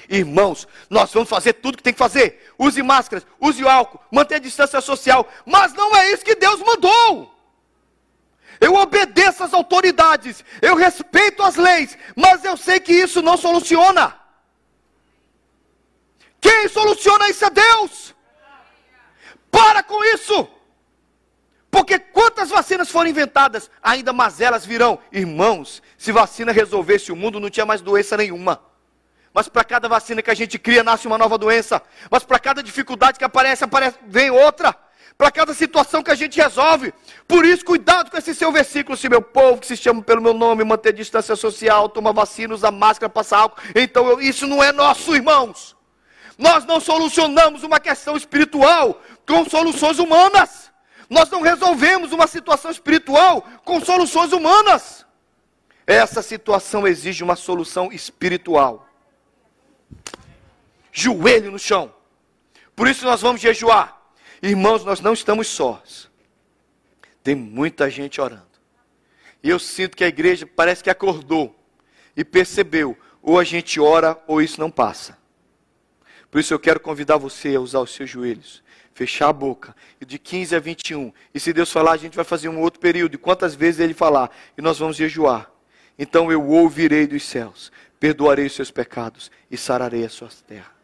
Irmãos, 0.09 0.65
nós 0.89 1.11
vamos 1.11 1.27
fazer 1.27 1.53
tudo 1.53 1.75
que 1.75 1.83
tem 1.83 1.91
que 1.91 1.99
fazer. 1.99 2.53
Use 2.57 2.81
máscaras, 2.81 3.27
use 3.41 3.67
álcool, 3.67 3.99
mantenha 4.09 4.37
a 4.37 4.41
distância 4.41 4.79
social, 4.79 5.27
mas 5.45 5.73
não 5.73 5.93
é 5.93 6.13
isso 6.13 6.23
que 6.23 6.35
Deus 6.35 6.61
mandou 6.61 7.36
eu 8.59 8.73
obedeço 8.75 9.43
às 9.43 9.53
autoridades, 9.53 10.43
eu 10.61 10.75
respeito 10.75 11.43
as 11.43 11.55
leis, 11.55 11.97
mas 12.15 12.43
eu 12.43 12.57
sei 12.57 12.79
que 12.79 12.93
isso 12.93 13.21
não 13.21 13.37
soluciona. 13.37 14.15
Quem 16.39 16.67
soluciona 16.67 17.29
isso 17.29 17.45
é 17.45 17.49
Deus. 17.49 18.15
Para 19.51 19.83
com 19.83 20.03
isso. 20.13 20.47
Porque 21.69 21.99
quantas 21.99 22.49
vacinas 22.49 22.89
foram 22.89 23.09
inventadas, 23.09 23.69
ainda 23.81 24.13
mais 24.13 24.39
elas 24.39 24.65
virão. 24.65 24.99
Irmãos, 25.11 25.81
se 25.97 26.11
vacina 26.11 26.51
resolvesse 26.51 27.11
o 27.11 27.15
mundo, 27.15 27.39
não 27.39 27.49
tinha 27.49 27.65
mais 27.65 27.81
doença 27.81 28.17
nenhuma. 28.17 28.61
Mas 29.33 29.47
para 29.47 29.63
cada 29.63 29.87
vacina 29.87 30.21
que 30.21 30.31
a 30.31 30.35
gente 30.35 30.57
cria, 30.57 30.83
nasce 30.83 31.05
uma 31.05 31.17
nova 31.17 31.37
doença. 31.37 31.81
Mas 32.09 32.23
para 32.23 32.39
cada 32.39 32.63
dificuldade 32.63 33.19
que 33.19 33.25
aparece, 33.25 33.63
aparece, 33.63 33.97
vem 34.07 34.31
outra 34.31 34.75
para 35.17 35.31
cada 35.31 35.53
situação 35.53 36.03
que 36.03 36.11
a 36.11 36.15
gente 36.15 36.39
resolve. 36.39 36.93
Por 37.27 37.43
isso, 37.43 37.65
cuidado 37.65 38.11
com 38.11 38.17
esse 38.17 38.35
seu 38.35 38.51
versículo. 38.51 38.95
Se 38.95 39.09
meu 39.09 39.21
povo, 39.21 39.59
que 39.59 39.67
se 39.67 39.75
chama 39.75 40.01
pelo 40.01 40.21
meu 40.21 40.33
nome, 40.33 40.63
manter 40.63 40.93
distância 40.93 41.35
social, 41.35 41.89
toma 41.89 42.13
vacina, 42.13 42.53
usa 42.53 42.69
máscara, 42.69 43.09
passa 43.09 43.37
álcool. 43.37 43.59
Então, 43.75 44.07
eu, 44.07 44.21
isso 44.21 44.45
não 44.45 44.63
é 44.63 44.71
nosso, 44.71 45.15
irmãos. 45.15 45.75
Nós 46.37 46.65
não 46.65 46.79
solucionamos 46.79 47.63
uma 47.63 47.79
questão 47.79 48.15
espiritual 48.15 49.01
com 49.25 49.43
soluções 49.49 49.97
humanas. 49.97 50.71
Nós 51.09 51.29
não 51.31 51.41
resolvemos 51.41 52.11
uma 52.11 52.27
situação 52.27 52.69
espiritual 52.69 53.43
com 53.65 53.83
soluções 53.83 54.31
humanas. 54.31 55.03
Essa 55.87 56.21
situação 56.21 56.85
exige 56.85 57.23
uma 57.23 57.35
solução 57.35 57.91
espiritual. 57.91 58.87
Joelho 60.91 61.51
no 61.51 61.57
chão. 61.57 61.91
Por 62.75 62.87
isso 62.87 63.03
nós 63.03 63.21
vamos 63.21 63.41
jejuar. 63.41 63.96
Irmãos, 64.41 64.83
nós 64.83 64.99
não 64.99 65.13
estamos 65.13 65.47
sós. 65.47 66.09
Tem 67.23 67.35
muita 67.35 67.89
gente 67.89 68.21
orando. 68.21 68.45
E 69.43 69.49
eu 69.49 69.59
sinto 69.59 69.97
que 69.97 70.03
a 70.03 70.07
igreja 70.07 70.45
parece 70.45 70.83
que 70.83 70.89
acordou 70.89 71.55
e 72.15 72.23
percebeu: 72.23 72.97
ou 73.21 73.39
a 73.39 73.43
gente 73.43 73.79
ora 73.79 74.21
ou 74.27 74.41
isso 74.41 74.59
não 74.59 74.71
passa. 74.71 75.17
Por 76.29 76.39
isso 76.39 76.53
eu 76.53 76.59
quero 76.59 76.79
convidar 76.79 77.17
você 77.17 77.55
a 77.55 77.59
usar 77.59 77.79
os 77.79 77.91
seus 77.91 78.09
joelhos, 78.09 78.63
fechar 78.93 79.29
a 79.29 79.33
boca, 79.33 79.75
e 79.99 80.05
de 80.05 80.19
15 80.19 80.55
a 80.55 80.59
21. 80.59 81.11
E 81.33 81.39
se 81.39 81.53
Deus 81.53 81.71
falar, 81.71 81.93
a 81.93 81.97
gente 81.97 82.15
vai 82.15 82.25
fazer 82.25 82.49
um 82.49 82.59
outro 82.59 82.79
período, 82.79 83.15
e 83.15 83.17
quantas 83.17 83.55
vezes 83.55 83.79
Ele 83.79 83.93
falar, 83.93 84.29
e 84.57 84.61
nós 84.61 84.79
vamos 84.79 84.97
jejuar. 84.97 85.51
então 85.97 86.31
eu 86.31 86.45
ouvirei 86.45 87.07
dos 87.07 87.23
céus, 87.23 87.71
perdoarei 87.99 88.45
os 88.45 88.53
seus 88.53 88.71
pecados 88.71 89.31
e 89.49 89.57
sararei 89.57 90.05
as 90.05 90.13
suas 90.13 90.41
terras. 90.41 90.76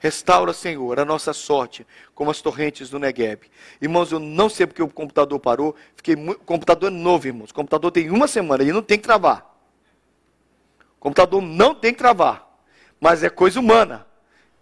Restaura, 0.00 0.52
Senhor, 0.52 1.00
a 1.00 1.04
nossa 1.04 1.32
sorte, 1.32 1.86
como 2.14 2.30
as 2.30 2.40
torrentes 2.40 2.88
do 2.88 2.98
Negueb. 2.98 3.50
Irmãos, 3.80 4.12
eu 4.12 4.20
não 4.20 4.48
sei 4.48 4.66
porque 4.66 4.82
o 4.82 4.88
computador 4.88 5.40
parou. 5.40 5.74
Fiquei 5.96 6.14
muito... 6.14 6.40
O 6.40 6.44
computador 6.44 6.90
é 6.90 6.94
novo, 6.94 7.26
irmãos. 7.26 7.50
O 7.50 7.54
computador 7.54 7.90
tem 7.90 8.08
uma 8.10 8.28
semana 8.28 8.62
e 8.62 8.72
não 8.72 8.82
tem 8.82 8.96
que 8.96 9.04
travar. 9.04 9.58
O 10.96 11.00
computador 11.00 11.42
não 11.42 11.74
tem 11.74 11.92
que 11.92 11.98
travar. 11.98 12.48
Mas 13.00 13.24
é 13.24 13.30
coisa 13.30 13.58
humana. 13.58 14.06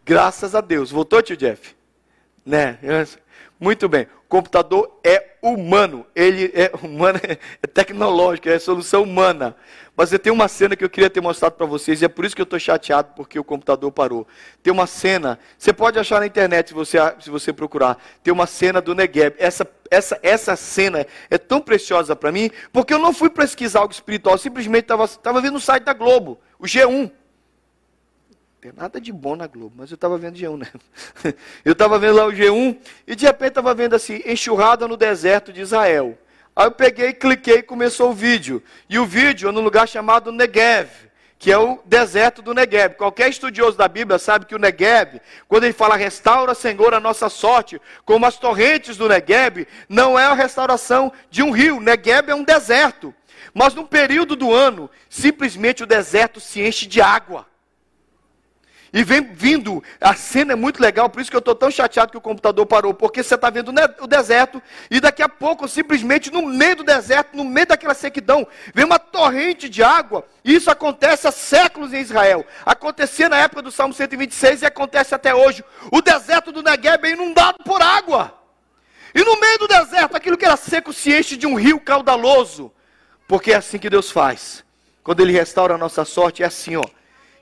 Graças 0.05 0.55
a 0.55 0.61
Deus. 0.61 0.90
Voltou, 0.90 1.22
tio 1.22 1.37
Jeff? 1.37 1.77
Né? 2.44 2.79
Muito 3.61 3.88
bem. 3.88 4.07
O 4.27 4.29
computador 4.29 4.99
é 5.05 5.37
humano. 5.41 6.05
Ele 6.15 6.51
é 6.53 6.71
humano, 6.85 7.21
é 7.23 7.67
tecnológico, 7.67 8.49
é 8.49 8.59
solução 8.59 9.05
humana. 9.05 9.57
Mas 9.97 10.11
tem 10.11 10.33
uma 10.33 10.49
cena 10.49 10.77
que 10.77 10.85
eu 10.85 10.91
queria 10.91 11.09
ter 11.09 11.23
mostrado 11.23 11.55
para 11.55 11.65
vocês, 11.65 12.03
e 12.03 12.05
é 12.05 12.09
por 12.09 12.25
isso 12.25 12.35
que 12.35 12.43
eu 12.43 12.45
estou 12.45 12.59
chateado, 12.59 13.15
porque 13.17 13.39
o 13.39 13.45
computador 13.45 13.91
parou. 13.91 14.27
Tem 14.62 14.71
uma 14.71 14.87
cena, 14.87 15.39
você 15.57 15.73
pode 15.73 15.99
achar 15.99 16.21
na 16.21 16.27
internet 16.27 16.69
se 16.69 16.75
você, 16.75 16.99
se 17.21 17.31
você 17.31 17.53
procurar. 17.53 17.97
Tem 18.23 18.33
uma 18.33 18.47
cena 18.47 18.81
do 18.83 18.95
Negev. 18.95 19.35
Essa, 19.39 19.67
essa, 19.91 20.19
essa 20.23 20.57
cena 20.57 21.07
é 21.31 21.39
tão 21.39 21.61
preciosa 21.61 22.15
para 22.15 22.31
mim, 22.31 22.51
porque 22.73 22.93
eu 22.93 22.99
não 22.99 23.15
fui 23.15 23.31
pesquisar 23.31 23.81
algo 23.81 23.95
espiritual, 23.95 24.37
simplesmente 24.37 24.93
estava 24.93 25.41
vendo 25.41 25.55
no 25.55 25.61
site 25.61 25.85
da 25.85 25.95
Globo, 25.95 26.39
o 26.59 26.65
G1 26.65 27.11
tem 28.66 28.72
nada 28.74 29.00
de 29.00 29.12
bom 29.12 29.37
na 29.37 29.46
Globo, 29.46 29.74
mas 29.76 29.92
eu 29.92 29.94
estava 29.94 30.18
vendo 30.18 30.37
G1, 30.37 30.59
né? 30.59 30.66
Eu 31.64 31.70
estava 31.70 32.00
vendo 32.00 32.16
lá 32.16 32.26
o 32.26 32.33
G1 32.33 32.76
e 33.07 33.14
de 33.14 33.24
repente 33.24 33.50
estava 33.50 33.72
vendo 33.72 33.94
assim, 33.94 34.20
enxurrada 34.26 34.88
no 34.88 34.96
deserto 34.96 35.52
de 35.52 35.61
Israel. 35.61 36.18
Aí 36.57 36.66
eu 36.66 36.72
peguei, 36.72 37.12
cliquei 37.12 37.59
e 37.59 37.62
começou 37.62 38.11
o 38.11 38.12
vídeo. 38.12 38.61
E 38.88 38.98
o 38.98 39.07
vídeo 39.07 39.48
é 39.48 39.52
num 39.52 39.61
lugar 39.61 39.87
chamado 39.87 40.33
Negev, 40.33 40.88
que 41.38 41.52
é 41.52 41.57
o 41.57 41.79
deserto 41.85 42.42
do 42.42 42.52
Negev. 42.52 42.96
Qualquer 42.96 43.29
estudioso 43.29 43.79
da 43.79 43.87
Bíblia 43.87 44.18
sabe 44.18 44.46
que 44.46 44.55
o 44.55 44.59
Negev, 44.59 45.20
quando 45.46 45.62
ele 45.62 45.72
fala 45.72 45.94
restaura, 45.94 46.52
Senhor, 46.52 46.92
a 46.92 46.98
nossa 46.98 47.29
sorte, 47.29 47.81
como 48.05 48.26
as 48.26 48.37
torrentes 48.37 48.96
do 48.96 49.09
Negev, 49.09 49.64
não 49.88 50.18
é 50.18 50.24
a 50.24 50.35
restauração 50.35 51.12
de 51.31 51.40
um 51.40 51.52
rio. 51.52 51.79
Negev 51.79 52.31
é 52.31 52.35
um 52.35 52.42
deserto. 52.42 53.14
Mas 53.55 53.74
num 53.74 53.87
período 53.87 54.35
do 54.35 54.52
ano, 54.52 54.90
simplesmente 55.09 55.85
o 55.85 55.87
deserto 55.87 56.40
se 56.40 56.61
enche 56.61 56.87
de 56.87 57.00
água. 57.00 57.46
E 58.97 59.05
vem 59.05 59.21
vindo, 59.21 59.85
a 60.01 60.15
cena 60.15 60.55
é 60.55 60.57
muito 60.57 60.81
legal, 60.81 61.11
por 61.11 61.21
isso 61.21 61.31
que 61.31 61.37
eu 61.37 61.41
estou 61.41 61.55
tão 61.55 61.71
chateado 61.71 62.11
que 62.11 62.17
o 62.17 62.21
computador 62.21 62.65
parou, 62.65 62.95
porque 62.95 63.23
você 63.23 63.35
está 63.35 63.51
vendo 63.51 63.71
o 64.01 64.07
deserto, 64.07 64.63
e 64.91 65.01
daqui 65.01 65.23
a 65.23 65.29
pouco, 65.29 65.69
simplesmente 65.69 66.33
no 66.33 66.41
meio 66.41 66.77
do 66.77 66.83
deserto, 66.83 67.37
no 67.37 67.45
meio 67.45 67.67
daquela 67.67 67.93
sequidão, 67.93 68.49
vem 68.73 68.87
uma 68.87 68.99
torrente 68.99 69.69
de 69.69 69.83
água, 69.83 70.27
e 70.43 70.55
isso 70.55 70.71
acontece 70.71 71.29
há 71.29 71.31
séculos 71.31 71.93
em 71.93 72.01
Israel. 72.01 72.47
Acontecia 72.65 73.29
na 73.29 73.37
época 73.37 73.61
do 73.61 73.71
Salmo 73.71 73.93
126 73.93 74.63
e 74.63 74.67
acontece 74.67 75.15
até 75.15 75.35
hoje. 75.35 75.63
O 75.93 76.01
deserto 76.01 76.51
do 76.51 76.63
Negev 76.63 77.05
é 77.05 77.11
inundado 77.11 77.59
por 77.67 77.83
água. 77.83 78.33
E 79.15 79.23
no 79.23 79.39
meio 79.39 79.59
do 79.59 79.69
deserto, 79.69 80.17
aquilo 80.17 80.39
que 80.39 80.47
era 80.47 80.57
seco 80.57 80.91
se 80.95 81.15
enche 81.15 81.37
de 81.37 81.47
um 81.47 81.55
rio 81.55 81.79
caudaloso. 81.79 82.73
Porque 83.29 83.53
é 83.53 83.57
assim 83.57 83.77
que 83.77 83.91
Deus 83.91 84.11
faz. 84.11 84.65
Quando 85.03 85.21
Ele 85.21 85.33
restaura 85.33 85.75
a 85.75 85.79
nossa 85.79 86.03
sorte, 86.03 86.43
é 86.43 86.47
assim, 86.47 86.77
ó. 86.77 86.85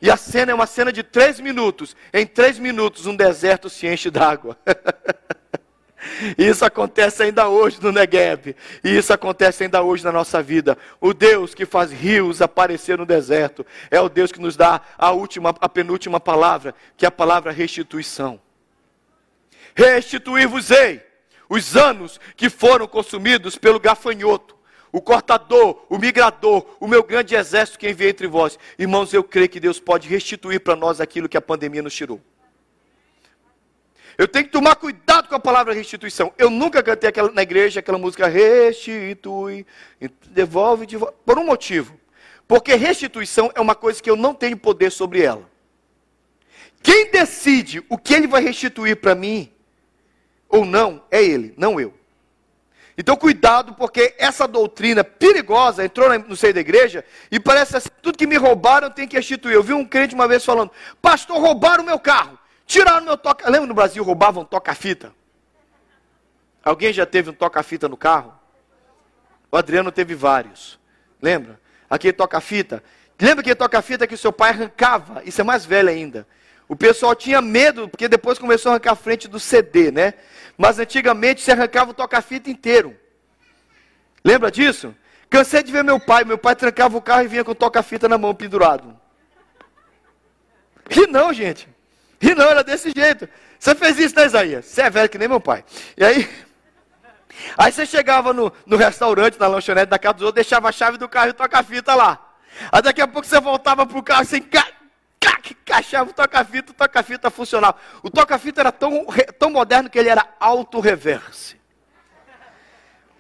E 0.00 0.10
a 0.10 0.16
cena 0.16 0.52
é 0.52 0.54
uma 0.54 0.66
cena 0.66 0.92
de 0.92 1.02
três 1.02 1.40
minutos. 1.40 1.96
Em 2.12 2.26
três 2.26 2.58
minutos, 2.58 3.06
um 3.06 3.16
deserto 3.16 3.68
se 3.70 3.86
enche 3.86 4.10
d'água. 4.10 4.56
Isso 6.36 6.64
acontece 6.64 7.22
ainda 7.22 7.48
hoje 7.48 7.78
no 7.80 7.90
Negev. 7.90 8.54
E 8.82 8.96
isso 8.96 9.12
acontece 9.12 9.64
ainda 9.64 9.82
hoje 9.82 10.04
na 10.04 10.12
nossa 10.12 10.42
vida. 10.42 10.76
O 11.00 11.14
Deus 11.14 11.54
que 11.54 11.64
faz 11.64 11.90
rios 11.90 12.42
aparecer 12.42 12.98
no 12.98 13.06
deserto 13.06 13.64
é 13.90 14.00
o 14.00 14.08
Deus 14.08 14.30
que 14.30 14.40
nos 14.40 14.56
dá 14.56 14.80
a 14.98 15.10
última, 15.12 15.54
a 15.60 15.68
penúltima 15.68 16.20
palavra, 16.20 16.74
que 16.96 17.04
é 17.04 17.08
a 17.08 17.10
palavra 17.10 17.52
restituição. 17.52 18.40
Restituir-vos-ei 19.74 21.02
os 21.48 21.76
anos 21.76 22.20
que 22.36 22.48
foram 22.48 22.86
consumidos 22.86 23.56
pelo 23.56 23.80
gafanhoto 23.80 24.54
o 24.94 25.02
cortador, 25.02 25.84
o 25.88 25.98
migrador, 25.98 26.64
o 26.78 26.86
meu 26.86 27.02
grande 27.02 27.34
exército 27.34 27.80
que 27.80 27.90
enviei 27.90 28.10
entre 28.10 28.28
vós. 28.28 28.56
Irmãos, 28.78 29.12
eu 29.12 29.24
creio 29.24 29.48
que 29.48 29.58
Deus 29.58 29.80
pode 29.80 30.08
restituir 30.08 30.60
para 30.60 30.76
nós 30.76 31.00
aquilo 31.00 31.28
que 31.28 31.36
a 31.36 31.40
pandemia 31.40 31.82
nos 31.82 31.92
tirou. 31.92 32.20
Eu 34.16 34.28
tenho 34.28 34.44
que 34.44 34.52
tomar 34.52 34.76
cuidado 34.76 35.28
com 35.28 35.34
a 35.34 35.40
palavra 35.40 35.74
restituição. 35.74 36.32
Eu 36.38 36.48
nunca 36.48 36.80
cantei 36.80 37.08
aquela, 37.08 37.32
na 37.32 37.42
igreja 37.42 37.80
aquela 37.80 37.98
música 37.98 38.28
restitui, 38.28 39.66
devolve, 40.30 40.86
devolve, 40.86 41.16
por 41.26 41.40
um 41.40 41.44
motivo. 41.44 41.98
Porque 42.46 42.76
restituição 42.76 43.50
é 43.52 43.60
uma 43.60 43.74
coisa 43.74 44.00
que 44.00 44.08
eu 44.08 44.14
não 44.14 44.32
tenho 44.32 44.56
poder 44.56 44.92
sobre 44.92 45.22
ela. 45.22 45.50
Quem 46.84 47.10
decide 47.10 47.84
o 47.88 47.98
que 47.98 48.14
ele 48.14 48.28
vai 48.28 48.44
restituir 48.44 48.94
para 48.94 49.16
mim 49.16 49.50
ou 50.48 50.64
não 50.64 51.02
é 51.10 51.20
ele, 51.20 51.52
não 51.56 51.80
eu. 51.80 51.92
Então, 52.96 53.16
cuidado, 53.16 53.74
porque 53.74 54.14
essa 54.18 54.46
doutrina 54.46 55.02
perigosa 55.02 55.84
entrou 55.84 56.16
no 56.20 56.36
seio 56.36 56.54
da 56.54 56.60
igreja 56.60 57.04
e 57.30 57.40
parece 57.40 57.76
assim: 57.76 57.88
tudo 58.00 58.16
que 58.16 58.26
me 58.26 58.36
roubaram 58.36 58.90
tem 58.90 59.08
que 59.08 59.16
restituir. 59.16 59.54
Eu 59.54 59.62
vi 59.62 59.72
um 59.72 59.84
crente 59.84 60.14
uma 60.14 60.28
vez 60.28 60.44
falando: 60.44 60.70
Pastor, 61.02 61.40
roubaram 61.40 61.82
o 61.82 61.86
meu 61.86 61.98
carro, 61.98 62.38
tiraram 62.66 63.04
meu 63.04 63.16
toca. 63.16 63.50
Lembra 63.50 63.66
no 63.66 63.74
Brasil 63.74 64.02
roubavam 64.04 64.44
toca-fita? 64.44 65.12
Alguém 66.64 66.92
já 66.92 67.04
teve 67.04 67.30
um 67.30 67.34
toca-fita 67.34 67.88
no 67.88 67.96
carro? 67.96 68.32
O 69.50 69.56
Adriano 69.56 69.90
teve 69.90 70.14
vários. 70.14 70.78
Lembra? 71.20 71.60
Aquele 71.90 72.12
toca-fita. 72.12 72.82
Lembra 73.20 73.40
aquele 73.40 73.54
toca-fita 73.54 74.06
que 74.06 74.16
seu 74.16 74.32
pai 74.32 74.50
arrancava? 74.50 75.22
Isso 75.24 75.40
é 75.40 75.44
mais 75.44 75.64
velho 75.64 75.88
ainda. 75.88 76.26
O 76.68 76.74
pessoal 76.74 77.14
tinha 77.14 77.40
medo, 77.40 77.88
porque 77.88 78.08
depois 78.08 78.38
começou 78.38 78.70
a 78.70 78.74
arrancar 78.74 78.92
a 78.92 78.96
frente 78.96 79.28
do 79.28 79.38
CD, 79.38 79.90
né? 79.90 80.14
Mas 80.56 80.78
antigamente 80.78 81.42
se 81.42 81.52
arrancava 81.52 81.90
o 81.90 81.94
toca-fita 81.94 82.48
inteiro. 82.48 82.96
Lembra 84.24 84.50
disso? 84.50 84.94
Cansei 85.28 85.62
de 85.62 85.70
ver 85.70 85.84
meu 85.84 86.00
pai. 86.00 86.24
Meu 86.24 86.38
pai 86.38 86.56
trancava 86.56 86.96
o 86.96 87.02
carro 87.02 87.24
e 87.24 87.28
vinha 87.28 87.44
com 87.44 87.50
o 87.50 87.54
toca-fita 87.54 88.08
na 88.08 88.16
mão 88.16 88.34
pendurado. 88.34 88.96
Ri 90.88 91.06
não, 91.06 91.32
gente. 91.32 91.68
Ri 92.20 92.34
não, 92.34 92.48
era 92.48 92.64
desse 92.64 92.92
jeito. 92.94 93.28
Você 93.58 93.74
fez 93.74 93.98
isso, 93.98 94.16
né, 94.16 94.26
Isaías? 94.26 94.64
Você 94.64 94.82
é 94.82 94.90
velho 94.90 95.08
que 95.08 95.18
nem 95.18 95.28
meu 95.28 95.40
pai. 95.40 95.64
E 95.96 96.04
aí, 96.04 96.30
aí 97.58 97.72
você 97.72 97.84
chegava 97.84 98.32
no, 98.32 98.52
no 98.64 98.76
restaurante, 98.76 99.38
na 99.38 99.46
lanchonete 99.46 99.90
da 99.90 99.98
casa 99.98 100.14
dos 100.14 100.22
outros, 100.22 100.44
deixava 100.44 100.68
a 100.68 100.72
chave 100.72 100.96
do 100.96 101.08
carro 101.08 101.30
e 101.30 101.32
toca-fita 101.34 101.94
lá. 101.94 102.34
Aí 102.70 102.80
daqui 102.80 103.02
a 103.02 103.08
pouco 103.08 103.26
você 103.26 103.40
voltava 103.40 103.84
pro 103.86 104.02
carro 104.02 104.22
assim, 104.22 104.40
encaixava 105.94 106.10
o 106.10 106.12
toca-fita, 106.12 106.72
o 106.72 106.74
toca-fita 106.74 107.30
funcionava. 107.30 107.76
O 108.02 108.10
toca-fita 108.10 108.60
era 108.60 108.72
tão, 108.72 109.06
tão 109.38 109.50
moderno 109.50 109.88
que 109.88 109.98
ele 109.98 110.08
era 110.08 110.26
auto-reverse. 110.40 111.62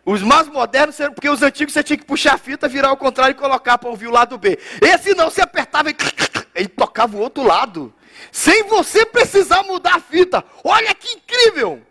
Os 0.04 0.22
mais 0.22 0.46
modernos, 0.48 0.96
porque 1.14 1.30
os 1.30 1.42
antigos 1.42 1.72
você 1.72 1.82
tinha 1.82 1.96
que 1.96 2.04
puxar 2.04 2.34
a 2.34 2.38
fita, 2.38 2.68
virar 2.68 2.88
ao 2.88 2.96
contrário 2.96 3.32
e 3.32 3.38
colocar 3.38 3.78
para 3.78 3.88
ouvir 3.88 4.08
o 4.08 4.10
lado 4.10 4.36
B. 4.36 4.58
Esse 4.82 5.14
não, 5.14 5.30
você 5.30 5.40
apertava 5.40 5.90
e 5.90 5.96
ele 6.54 6.68
tocava 6.68 7.16
o 7.16 7.20
outro 7.20 7.42
lado. 7.42 7.94
Sem 8.30 8.64
você 8.64 9.06
precisar 9.06 9.62
mudar 9.62 9.96
a 9.96 10.00
fita. 10.00 10.44
Olha 10.62 10.94
que 10.94 11.16
incrível! 11.16 11.82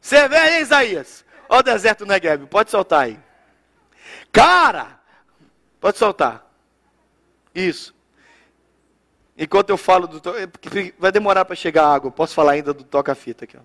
Você 0.00 0.28
vê 0.28 0.36
aí, 0.36 0.62
Isaías? 0.62 1.24
Olha 1.48 1.60
o 1.60 1.62
deserto 1.62 2.04
Negev, 2.04 2.46
pode 2.46 2.70
soltar 2.70 3.04
aí. 3.04 3.18
Cara, 4.30 4.98
pode 5.80 5.96
soltar. 5.96 6.44
Isso. 7.54 7.94
Enquanto 9.42 9.70
eu 9.70 9.76
falo 9.76 10.06
do. 10.06 10.22
Vai 10.96 11.10
demorar 11.10 11.44
para 11.44 11.56
chegar 11.56 11.84
a 11.84 11.92
água. 11.92 12.12
Posso 12.12 12.32
falar 12.32 12.52
ainda 12.52 12.72
do 12.72 12.84
toca-fita 12.84 13.44
aqui. 13.44 13.58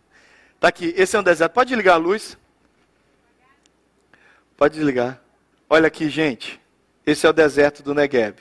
Está 0.56 0.70
aqui. 0.70 0.92
Esse 0.98 1.16
é 1.16 1.20
um 1.20 1.24
deserto. 1.24 1.54
Pode 1.54 1.70
desligar 1.70 1.94
a 1.94 2.00
luz? 2.00 2.36
Pode 4.58 4.74
desligar. 4.74 5.22
Olha 5.70 5.86
aqui, 5.86 6.10
gente. 6.10 6.60
Esse 7.06 7.28
é 7.28 7.30
o 7.30 7.34
deserto 7.34 7.84
do 7.84 7.94
Negev. 7.94 8.40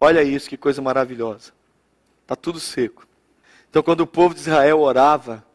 Olha 0.00 0.24
isso, 0.24 0.48
que 0.48 0.56
coisa 0.56 0.82
maravilhosa. 0.82 1.52
Está 2.22 2.34
tudo 2.34 2.58
seco. 2.58 3.06
Então, 3.70 3.80
quando 3.80 4.00
o 4.00 4.08
povo 4.08 4.34
de 4.34 4.40
Israel 4.40 4.80
orava, 4.80 5.46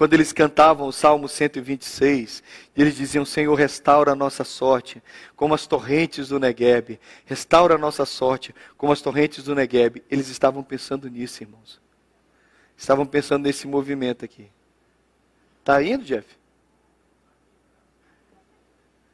quando 0.00 0.14
eles 0.14 0.32
cantavam 0.32 0.88
o 0.88 0.92
Salmo 0.92 1.28
126, 1.28 2.42
eles 2.74 2.96
diziam: 2.96 3.22
Senhor, 3.22 3.54
restaura 3.54 4.12
a 4.12 4.14
nossa 4.14 4.44
sorte, 4.44 5.02
como 5.36 5.52
as 5.52 5.66
torrentes 5.66 6.28
do 6.28 6.40
Negueb. 6.40 6.98
Restaura 7.26 7.74
a 7.74 7.78
nossa 7.78 8.06
sorte, 8.06 8.54
como 8.78 8.94
as 8.94 9.02
torrentes 9.02 9.44
do 9.44 9.54
Negueb. 9.54 10.02
Eles 10.10 10.30
estavam 10.30 10.62
pensando 10.62 11.06
nisso, 11.10 11.42
irmãos. 11.42 11.82
Estavam 12.78 13.04
pensando 13.04 13.42
nesse 13.42 13.66
movimento 13.66 14.24
aqui. 14.24 14.50
Está 15.58 15.82
indo, 15.82 16.02
Jeff? 16.02 16.26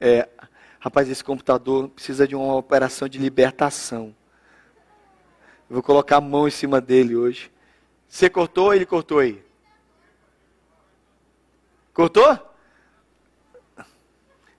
É, 0.00 0.28
rapaz, 0.78 1.10
esse 1.10 1.24
computador 1.24 1.88
precisa 1.88 2.28
de 2.28 2.36
uma 2.36 2.54
operação 2.54 3.08
de 3.08 3.18
libertação. 3.18 4.14
Eu 5.68 5.74
vou 5.74 5.82
colocar 5.82 6.18
a 6.18 6.20
mão 6.20 6.46
em 6.46 6.52
cima 6.52 6.80
dele 6.80 7.16
hoje. 7.16 7.50
Você 8.08 8.30
cortou 8.30 8.66
ou 8.66 8.74
ele 8.74 8.86
cortou 8.86 9.18
aí? 9.18 9.45
Cortou? 11.96 12.38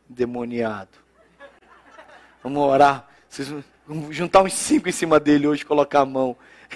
Demoniado. 0.10 0.90
Vamos 2.42 2.64
orar. 2.64 3.08
Vocês 3.30 3.48
vão 3.86 4.12
juntar 4.12 4.42
uns 4.42 4.54
cinco 4.54 4.90
em 4.90 4.92
cima 4.92 5.20
dele 5.20 5.46
hoje, 5.46 5.64
colocar 5.64 6.00
a 6.00 6.06
mão. 6.06 6.36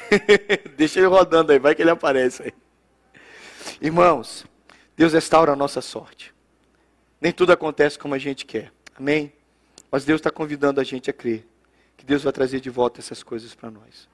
Deixa 0.78 1.00
ele 1.00 1.08
rodando 1.08 1.52
aí, 1.52 1.58
vai 1.58 1.74
que 1.74 1.82
ele 1.82 1.90
aparece 1.90 2.44
aí. 2.44 2.54
Irmãos, 3.82 4.46
Deus 4.96 5.14
restaura 5.14 5.54
a 5.54 5.56
nossa 5.56 5.82
sorte. 5.82 6.32
Nem 7.20 7.32
tudo 7.32 7.52
acontece 7.52 7.98
como 7.98 8.14
a 8.14 8.20
gente 8.20 8.46
quer. 8.46 8.72
Amém? 8.96 9.34
Mas 9.90 10.06
Deus 10.06 10.20
está 10.20 10.30
convidando 10.30 10.80
a 10.80 10.84
gente 10.84 11.10
a 11.10 11.14
crer 11.14 11.44
que 11.98 12.06
Deus 12.06 12.22
vai 12.22 12.32
trazer 12.32 12.60
de 12.60 12.70
volta 12.70 13.00
essas 13.00 13.24
coisas 13.24 13.56
para 13.56 13.72
nós. 13.72 14.08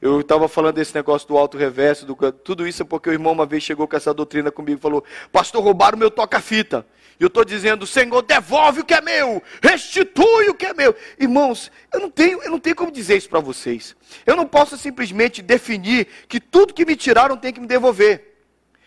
Eu 0.00 0.20
estava 0.20 0.46
falando 0.46 0.74
desse 0.74 0.94
negócio 0.94 1.26
do 1.26 1.38
alto 1.38 1.56
reverso, 1.56 2.04
do, 2.04 2.14
tudo 2.32 2.66
isso 2.68 2.82
é 2.82 2.84
porque 2.84 3.08
o 3.08 3.12
irmão 3.12 3.32
uma 3.32 3.46
vez 3.46 3.62
chegou 3.62 3.88
com 3.88 3.96
essa 3.96 4.12
doutrina 4.12 4.50
comigo 4.50 4.78
e 4.78 4.82
falou: 4.82 5.02
Pastor, 5.32 5.62
roubaram 5.62 5.96
meu 5.96 6.10
toca-fita. 6.10 6.86
E 7.18 7.22
eu 7.22 7.28
estou 7.28 7.44
dizendo: 7.44 7.86
Senhor, 7.86 8.20
devolve 8.22 8.80
o 8.80 8.84
que 8.84 8.92
é 8.92 9.00
meu, 9.00 9.42
restitui 9.62 10.50
o 10.50 10.54
que 10.54 10.66
é 10.66 10.74
meu. 10.74 10.94
Irmãos, 11.18 11.72
eu 11.92 12.00
não 12.00 12.10
tenho, 12.10 12.42
eu 12.42 12.50
não 12.50 12.58
tenho 12.58 12.76
como 12.76 12.92
dizer 12.92 13.16
isso 13.16 13.28
para 13.28 13.40
vocês. 13.40 13.96
Eu 14.26 14.36
não 14.36 14.46
posso 14.46 14.76
simplesmente 14.76 15.40
definir 15.40 16.06
que 16.28 16.38
tudo 16.38 16.74
que 16.74 16.84
me 16.84 16.94
tiraram 16.94 17.36
tem 17.36 17.52
que 17.52 17.60
me 17.60 17.66
devolver. 17.66 18.36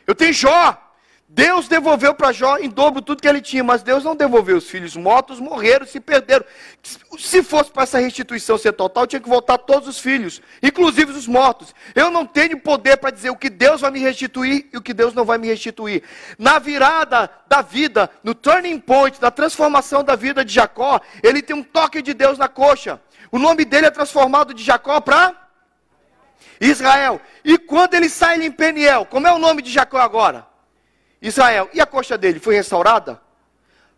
Eu 0.05 0.13
tenho 0.13 0.33
Jó. 0.33 0.88
Deus 1.31 1.67
devolveu 1.67 2.15
para 2.15 2.31
Jó 2.31 2.57
em 2.57 2.67
dobro 2.67 3.03
tudo 3.03 3.21
que 3.21 3.27
ele 3.27 3.39
tinha, 3.39 3.63
mas 3.63 3.83
Deus 3.83 4.03
não 4.03 4.15
devolveu. 4.15 4.57
Os 4.57 4.67
filhos 4.67 4.95
mortos 4.95 5.39
morreram, 5.39 5.85
se 5.85 5.99
perderam. 5.99 6.43
Se 7.19 7.43
fosse 7.43 7.69
para 7.71 7.83
essa 7.83 7.99
restituição 7.99 8.57
ser 8.57 8.73
total, 8.73 9.05
tinha 9.05 9.19
que 9.19 9.29
voltar 9.29 9.59
todos 9.59 9.87
os 9.87 9.99
filhos, 9.99 10.41
inclusive 10.63 11.11
os 11.11 11.27
mortos. 11.27 11.75
Eu 11.93 12.09
não 12.09 12.25
tenho 12.25 12.59
poder 12.59 12.97
para 12.97 13.11
dizer 13.11 13.29
o 13.29 13.35
que 13.35 13.47
Deus 13.47 13.81
vai 13.81 13.91
me 13.91 13.99
restituir 13.99 14.67
e 14.73 14.77
o 14.77 14.81
que 14.81 14.91
Deus 14.91 15.13
não 15.13 15.23
vai 15.23 15.37
me 15.37 15.47
restituir. 15.47 16.01
Na 16.39 16.57
virada 16.57 17.29
da 17.47 17.61
vida, 17.61 18.09
no 18.23 18.33
turning 18.33 18.79
point, 18.79 19.21
na 19.21 19.29
transformação 19.29 20.03
da 20.03 20.15
vida 20.15 20.43
de 20.43 20.51
Jacó, 20.51 20.99
ele 21.21 21.43
tem 21.43 21.55
um 21.55 21.63
toque 21.63 22.01
de 22.01 22.15
Deus 22.15 22.39
na 22.39 22.47
coxa. 22.47 22.99
O 23.31 23.37
nome 23.37 23.65
dele 23.65 23.85
é 23.85 23.91
transformado 23.91 24.51
de 24.51 24.63
Jacó 24.63 24.99
para 24.99 25.35
Israel. 26.59 27.21
E 27.45 27.55
quando 27.59 27.93
ele 27.93 28.09
sai 28.09 28.43
em 28.43 28.51
Peniel, 28.51 29.05
como 29.05 29.27
é 29.27 29.31
o 29.31 29.37
nome 29.37 29.61
de 29.61 29.71
Jacó 29.71 29.99
agora? 29.99 30.48
Israel, 31.21 31.69
e 31.73 31.81
a 31.81 31.85
coxa 31.85 32.17
dele 32.17 32.39
foi 32.39 32.55
restaurada? 32.55 33.21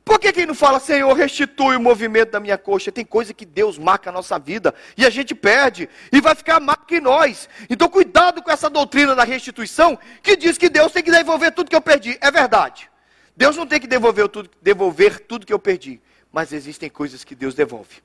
Por 0.03 0.19
que 0.19 0.31
quem 0.33 0.45
não 0.45 0.55
fala, 0.55 0.79
Senhor, 0.79 1.13
restitui 1.13 1.75
o 1.75 1.79
movimento 1.79 2.31
da 2.31 2.39
minha 2.39 2.57
coxa? 2.57 2.91
Tem 2.91 3.05
coisa 3.05 3.33
que 3.33 3.45
Deus 3.45 3.77
marca 3.77 4.09
a 4.09 4.13
nossa 4.13 4.39
vida 4.39 4.73
e 4.97 5.05
a 5.05 5.09
gente 5.09 5.35
perde 5.35 5.87
e 6.11 6.19
vai 6.19 6.33
ficar 6.33 6.59
marca 6.59 6.95
em 6.95 6.99
nós. 6.99 7.47
Então, 7.69 7.87
cuidado 7.87 8.41
com 8.41 8.49
essa 8.49 8.69
doutrina 8.69 9.13
da 9.13 9.23
restituição 9.23 9.97
que 10.23 10.35
diz 10.35 10.57
que 10.57 10.69
Deus 10.69 10.91
tem 10.91 11.03
que 11.03 11.11
devolver 11.11 11.51
tudo 11.51 11.69
que 11.69 11.75
eu 11.75 11.81
perdi. 11.81 12.17
É 12.19 12.31
verdade. 12.31 12.89
Deus 13.37 13.55
não 13.55 13.67
tem 13.67 13.79
que 13.79 13.87
devolver 13.87 14.27
tudo, 14.27 14.49
devolver 14.61 15.19
tudo 15.19 15.45
que 15.45 15.53
eu 15.53 15.59
perdi, 15.59 16.01
mas 16.31 16.51
existem 16.51 16.89
coisas 16.89 17.23
que 17.23 17.35
Deus 17.35 17.53
devolve. 17.53 18.01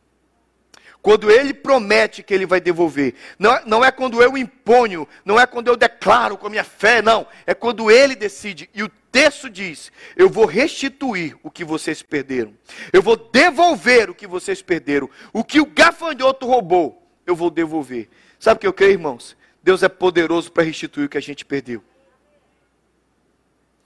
Quando 1.07 1.31
ele 1.31 1.55
promete 1.55 2.21
que 2.21 2.35
ele 2.35 2.45
vai 2.47 2.61
devolver, 2.61 3.15
não 3.39 3.55
é, 3.55 3.63
não 3.65 3.85
é 3.85 3.93
quando 3.93 4.21
eu 4.21 4.37
imponho, 4.37 5.07
não 5.25 5.39
é 5.39 5.47
quando 5.47 5.69
eu 5.69 5.77
declaro 5.77 6.37
com 6.37 6.49
a 6.49 6.51
minha 6.51 6.65
fé, 6.65 7.01
não. 7.01 7.25
É 7.47 7.55
quando 7.55 7.93
ele 7.93 8.17
decide. 8.17 8.69
E 8.75 8.83
o 8.83 8.89
texto 8.89 9.49
diz: 9.49 9.93
Eu 10.17 10.29
vou 10.29 10.47
restituir 10.47 11.39
o 11.45 11.49
que 11.49 11.65
vocês 11.65 12.03
perderam. 12.03 12.53
Eu 12.93 13.01
vou 13.01 13.15
devolver 13.17 14.11
o 14.11 14.17
que 14.17 14.27
vocês 14.27 14.61
perderam. 14.63 15.09
O 15.33 15.45
que 15.45 15.61
o 15.61 15.67
gafanhoto 15.67 16.45
roubou, 16.45 17.09
eu 17.25 17.37
vou 17.37 17.51
devolver. 17.51 18.09
Sabe 18.41 18.57
o 18.57 18.61
que 18.63 18.67
eu 18.67 18.73
creio, 18.73 18.95
irmãos? 18.95 19.37
Deus 19.63 19.85
é 19.85 19.89
poderoso 19.89 20.51
para 20.51 20.65
restituir 20.65 21.07
o 21.07 21.09
que 21.09 21.19
a 21.19 21.23
gente 21.23 21.45
perdeu. 21.45 21.85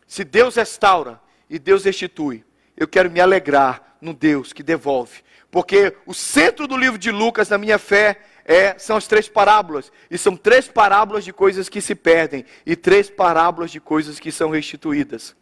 Se 0.06 0.24
Deus 0.24 0.54
restaura 0.54 1.20
e 1.50 1.58
Deus 1.58 1.84
restitui, 1.84 2.42
eu 2.78 2.88
quero 2.88 3.10
me 3.10 3.20
alegrar 3.20 3.89
no 4.00 4.14
Deus 4.14 4.52
que 4.52 4.62
devolve. 4.62 5.22
Porque 5.50 5.94
o 6.06 6.14
centro 6.14 6.66
do 6.66 6.76
livro 6.76 6.98
de 6.98 7.10
Lucas, 7.10 7.48
na 7.48 7.58
minha 7.58 7.78
fé, 7.78 8.20
é, 8.44 8.78
são 8.78 8.96
as 8.96 9.06
três 9.06 9.28
parábolas. 9.28 9.92
E 10.10 10.16
são 10.16 10.36
três 10.36 10.68
parábolas 10.68 11.24
de 11.24 11.32
coisas 11.32 11.68
que 11.68 11.80
se 11.80 11.94
perdem 11.94 12.44
e 12.64 12.76
três 12.76 13.10
parábolas 13.10 13.70
de 13.70 13.80
coisas 13.80 14.20
que 14.20 14.30
são 14.30 14.50
restituídas. 14.50 15.34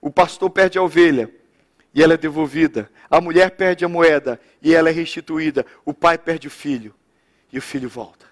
O 0.00 0.10
pastor 0.10 0.50
perde 0.50 0.78
a 0.78 0.82
ovelha 0.82 1.30
e 1.94 2.02
ela 2.02 2.14
é 2.14 2.16
devolvida. 2.16 2.90
A 3.10 3.20
mulher 3.20 3.52
perde 3.52 3.84
a 3.84 3.88
moeda 3.88 4.40
e 4.60 4.74
ela 4.74 4.90
é 4.90 4.92
restituída. 4.92 5.64
O 5.84 5.94
pai 5.94 6.18
perde 6.18 6.46
o 6.46 6.50
filho 6.50 6.94
e 7.52 7.58
o 7.58 7.62
filho 7.62 7.88
volta. 7.88 8.26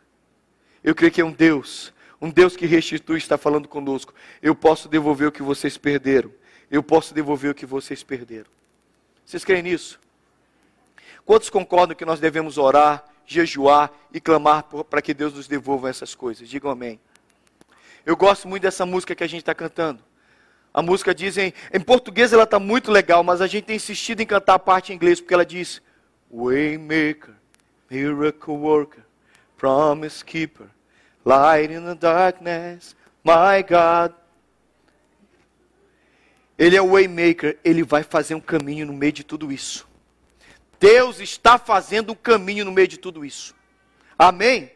Eu 0.82 0.94
creio 0.94 1.10
que 1.10 1.20
é 1.20 1.24
um 1.24 1.32
Deus, 1.32 1.92
um 2.20 2.30
Deus 2.30 2.56
que 2.56 2.66
restitui, 2.66 3.16
está 3.16 3.38
falando 3.38 3.66
conosco. 3.66 4.12
Eu 4.42 4.54
posso 4.54 4.88
devolver 4.88 5.28
o 5.28 5.32
que 5.32 5.42
vocês 5.42 5.78
perderam. 5.78 6.30
Eu 6.70 6.82
posso 6.82 7.14
devolver 7.14 7.50
o 7.50 7.54
que 7.54 7.64
vocês 7.64 8.02
perderam. 8.02 8.50
Vocês 9.24 9.44
creem 9.44 9.62
nisso? 9.62 9.98
Quantos 11.24 11.48
concordam 11.48 11.96
que 11.96 12.04
nós 12.04 12.20
devemos 12.20 12.58
orar, 12.58 13.04
jejuar 13.26 13.90
e 14.12 14.20
clamar 14.20 14.64
para 14.64 15.00
que 15.00 15.14
Deus 15.14 15.32
nos 15.32 15.48
devolva 15.48 15.88
essas 15.88 16.14
coisas? 16.14 16.48
Digam 16.48 16.70
amém. 16.70 17.00
Eu 18.04 18.16
gosto 18.16 18.46
muito 18.46 18.62
dessa 18.62 18.84
música 18.84 19.14
que 19.14 19.24
a 19.24 19.26
gente 19.26 19.40
está 19.40 19.54
cantando. 19.54 20.02
A 20.72 20.82
música 20.82 21.14
diz 21.14 21.38
em, 21.38 21.54
em 21.72 21.80
português 21.80 22.32
ela 22.32 22.42
está 22.42 22.58
muito 22.58 22.90
legal, 22.90 23.22
mas 23.22 23.40
a 23.40 23.46
gente 23.46 23.64
tem 23.64 23.76
insistido 23.76 24.20
em 24.20 24.26
cantar 24.26 24.54
a 24.54 24.58
parte 24.58 24.92
em 24.92 24.96
inglês 24.96 25.20
porque 25.20 25.32
ela 25.32 25.46
diz 25.46 25.80
Waymaker, 26.30 27.34
Miracle 27.88 28.54
Worker, 28.54 29.04
Promise 29.56 30.24
Keeper, 30.24 30.66
Light 31.24 31.72
in 31.72 31.84
the 31.84 31.94
Darkness, 31.94 32.94
My 33.24 33.62
God. 33.62 34.23
Ele 36.58 36.76
é 36.76 36.82
o 36.82 36.92
Waymaker, 36.92 37.58
ele 37.64 37.82
vai 37.82 38.02
fazer 38.02 38.34
um 38.34 38.40
caminho 38.40 38.86
no 38.86 38.92
meio 38.92 39.12
de 39.12 39.24
tudo 39.24 39.50
isso. 39.50 39.86
Deus 40.78 41.18
está 41.20 41.58
fazendo 41.58 42.12
um 42.12 42.16
caminho 42.16 42.64
no 42.64 42.72
meio 42.72 42.86
de 42.86 42.98
tudo 42.98 43.24
isso. 43.24 43.54
Amém? 44.18 44.70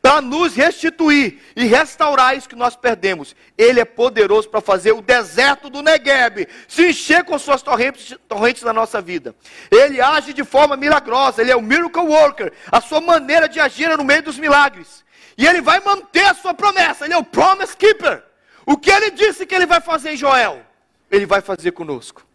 Para 0.00 0.22
nos 0.22 0.54
restituir 0.54 1.40
e 1.54 1.66
restaurar 1.66 2.34
isso 2.34 2.48
que 2.48 2.56
nós 2.56 2.74
perdemos. 2.74 3.36
Ele 3.58 3.80
é 3.80 3.84
poderoso 3.84 4.48
para 4.48 4.62
fazer 4.62 4.92
o 4.92 5.02
deserto 5.02 5.68
do 5.68 5.82
Negueb 5.82 6.48
se 6.66 6.88
encher 6.88 7.22
com 7.24 7.38
suas 7.38 7.60
torrentes, 7.60 8.16
torrentes 8.26 8.62
na 8.62 8.72
nossa 8.72 9.02
vida. 9.02 9.34
Ele 9.70 10.00
age 10.00 10.32
de 10.32 10.42
forma 10.42 10.74
milagrosa, 10.74 11.42
ele 11.42 11.50
é 11.50 11.56
o 11.56 11.60
miracle 11.60 12.00
worker. 12.00 12.50
A 12.72 12.80
sua 12.80 13.00
maneira 13.00 13.46
de 13.46 13.60
agir 13.60 13.90
é 13.90 13.96
no 13.96 14.04
meio 14.04 14.22
dos 14.22 14.38
milagres. 14.38 15.04
E 15.36 15.46
ele 15.46 15.60
vai 15.60 15.80
manter 15.80 16.24
a 16.24 16.34
sua 16.34 16.54
promessa, 16.54 17.04
ele 17.04 17.14
é 17.14 17.18
o 17.18 17.24
promise 17.24 17.76
keeper. 17.76 18.24
O 18.64 18.78
que 18.78 18.90
ele 18.90 19.10
disse 19.10 19.44
que 19.44 19.54
ele 19.54 19.66
vai 19.66 19.80
fazer 19.80 20.12
em 20.12 20.16
Joel, 20.16 20.64
ele 21.10 21.26
vai 21.26 21.40
fazer 21.40 21.72
conosco. 21.72 22.26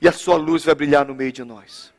E 0.00 0.08
a 0.08 0.12
sua 0.12 0.36
luz 0.36 0.64
vai 0.64 0.74
brilhar 0.74 1.04
no 1.06 1.14
meio 1.14 1.32
de 1.32 1.44
nós. 1.44 1.92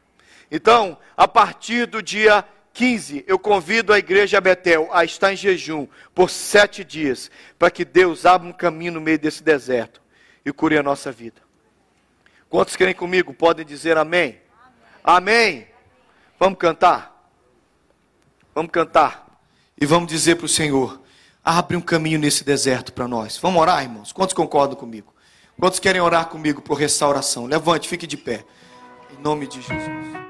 Então, 0.51 0.97
a 1.15 1.27
partir 1.27 1.86
do 1.88 2.01
dia 2.01 2.45
15, 2.73 3.25
eu 3.27 3.39
convido 3.39 3.91
a 3.91 3.97
igreja 3.97 4.39
Betel 4.39 4.88
a 4.91 5.03
estar 5.03 5.34
em 5.34 5.36
jejum 5.36 5.88
por 6.13 6.30
sete 6.30 6.84
dias, 6.84 7.32
para 7.58 7.71
que 7.71 7.84
Deus 7.84 8.25
abra 8.25 8.47
um 8.47 8.53
caminho 8.53 8.93
no 8.93 9.01
meio 9.01 9.17
desse 9.17 9.43
deserto 9.43 10.01
e 10.45 10.53
cure 10.53 10.77
a 10.77 10.84
nossa 10.84 11.12
vida. 11.12 11.41
Quantos 12.49 12.75
querem 12.75 12.93
comigo? 12.93 13.34
Podem 13.34 13.65
dizer 13.65 13.97
amém? 13.97 14.39
Amém. 15.03 15.45
amém. 15.47 15.67
Vamos 16.39 16.60
cantar? 16.60 17.32
Vamos 18.53 18.71
cantar. 18.71 19.27
E 19.80 19.86
vamos 19.86 20.08
dizer 20.08 20.36
para 20.36 20.45
o 20.45 20.49
Senhor: 20.49 21.01
abre 21.43 21.75
um 21.75 21.82
caminho 21.82 22.19
nesse 22.19 22.43
deserto 22.43 22.93
para 22.93 23.08
nós. 23.08 23.38
Vamos 23.38 23.62
orar, 23.62 23.84
irmãos? 23.84 24.12
Quantos 24.12 24.34
concordam 24.34 24.75
comigo? 24.75 25.13
Quantos 25.60 25.80
querem 25.80 26.00
orar 26.00 26.30
comigo 26.30 26.62
por 26.62 26.78
restauração? 26.78 27.48
Levante, 27.48 27.89
fique 27.89 28.06
de 28.06 28.15
pé. 28.15 28.46
Em 29.12 29.22
nome 29.22 29.48
de 29.48 29.60
Jesus. 29.60 30.27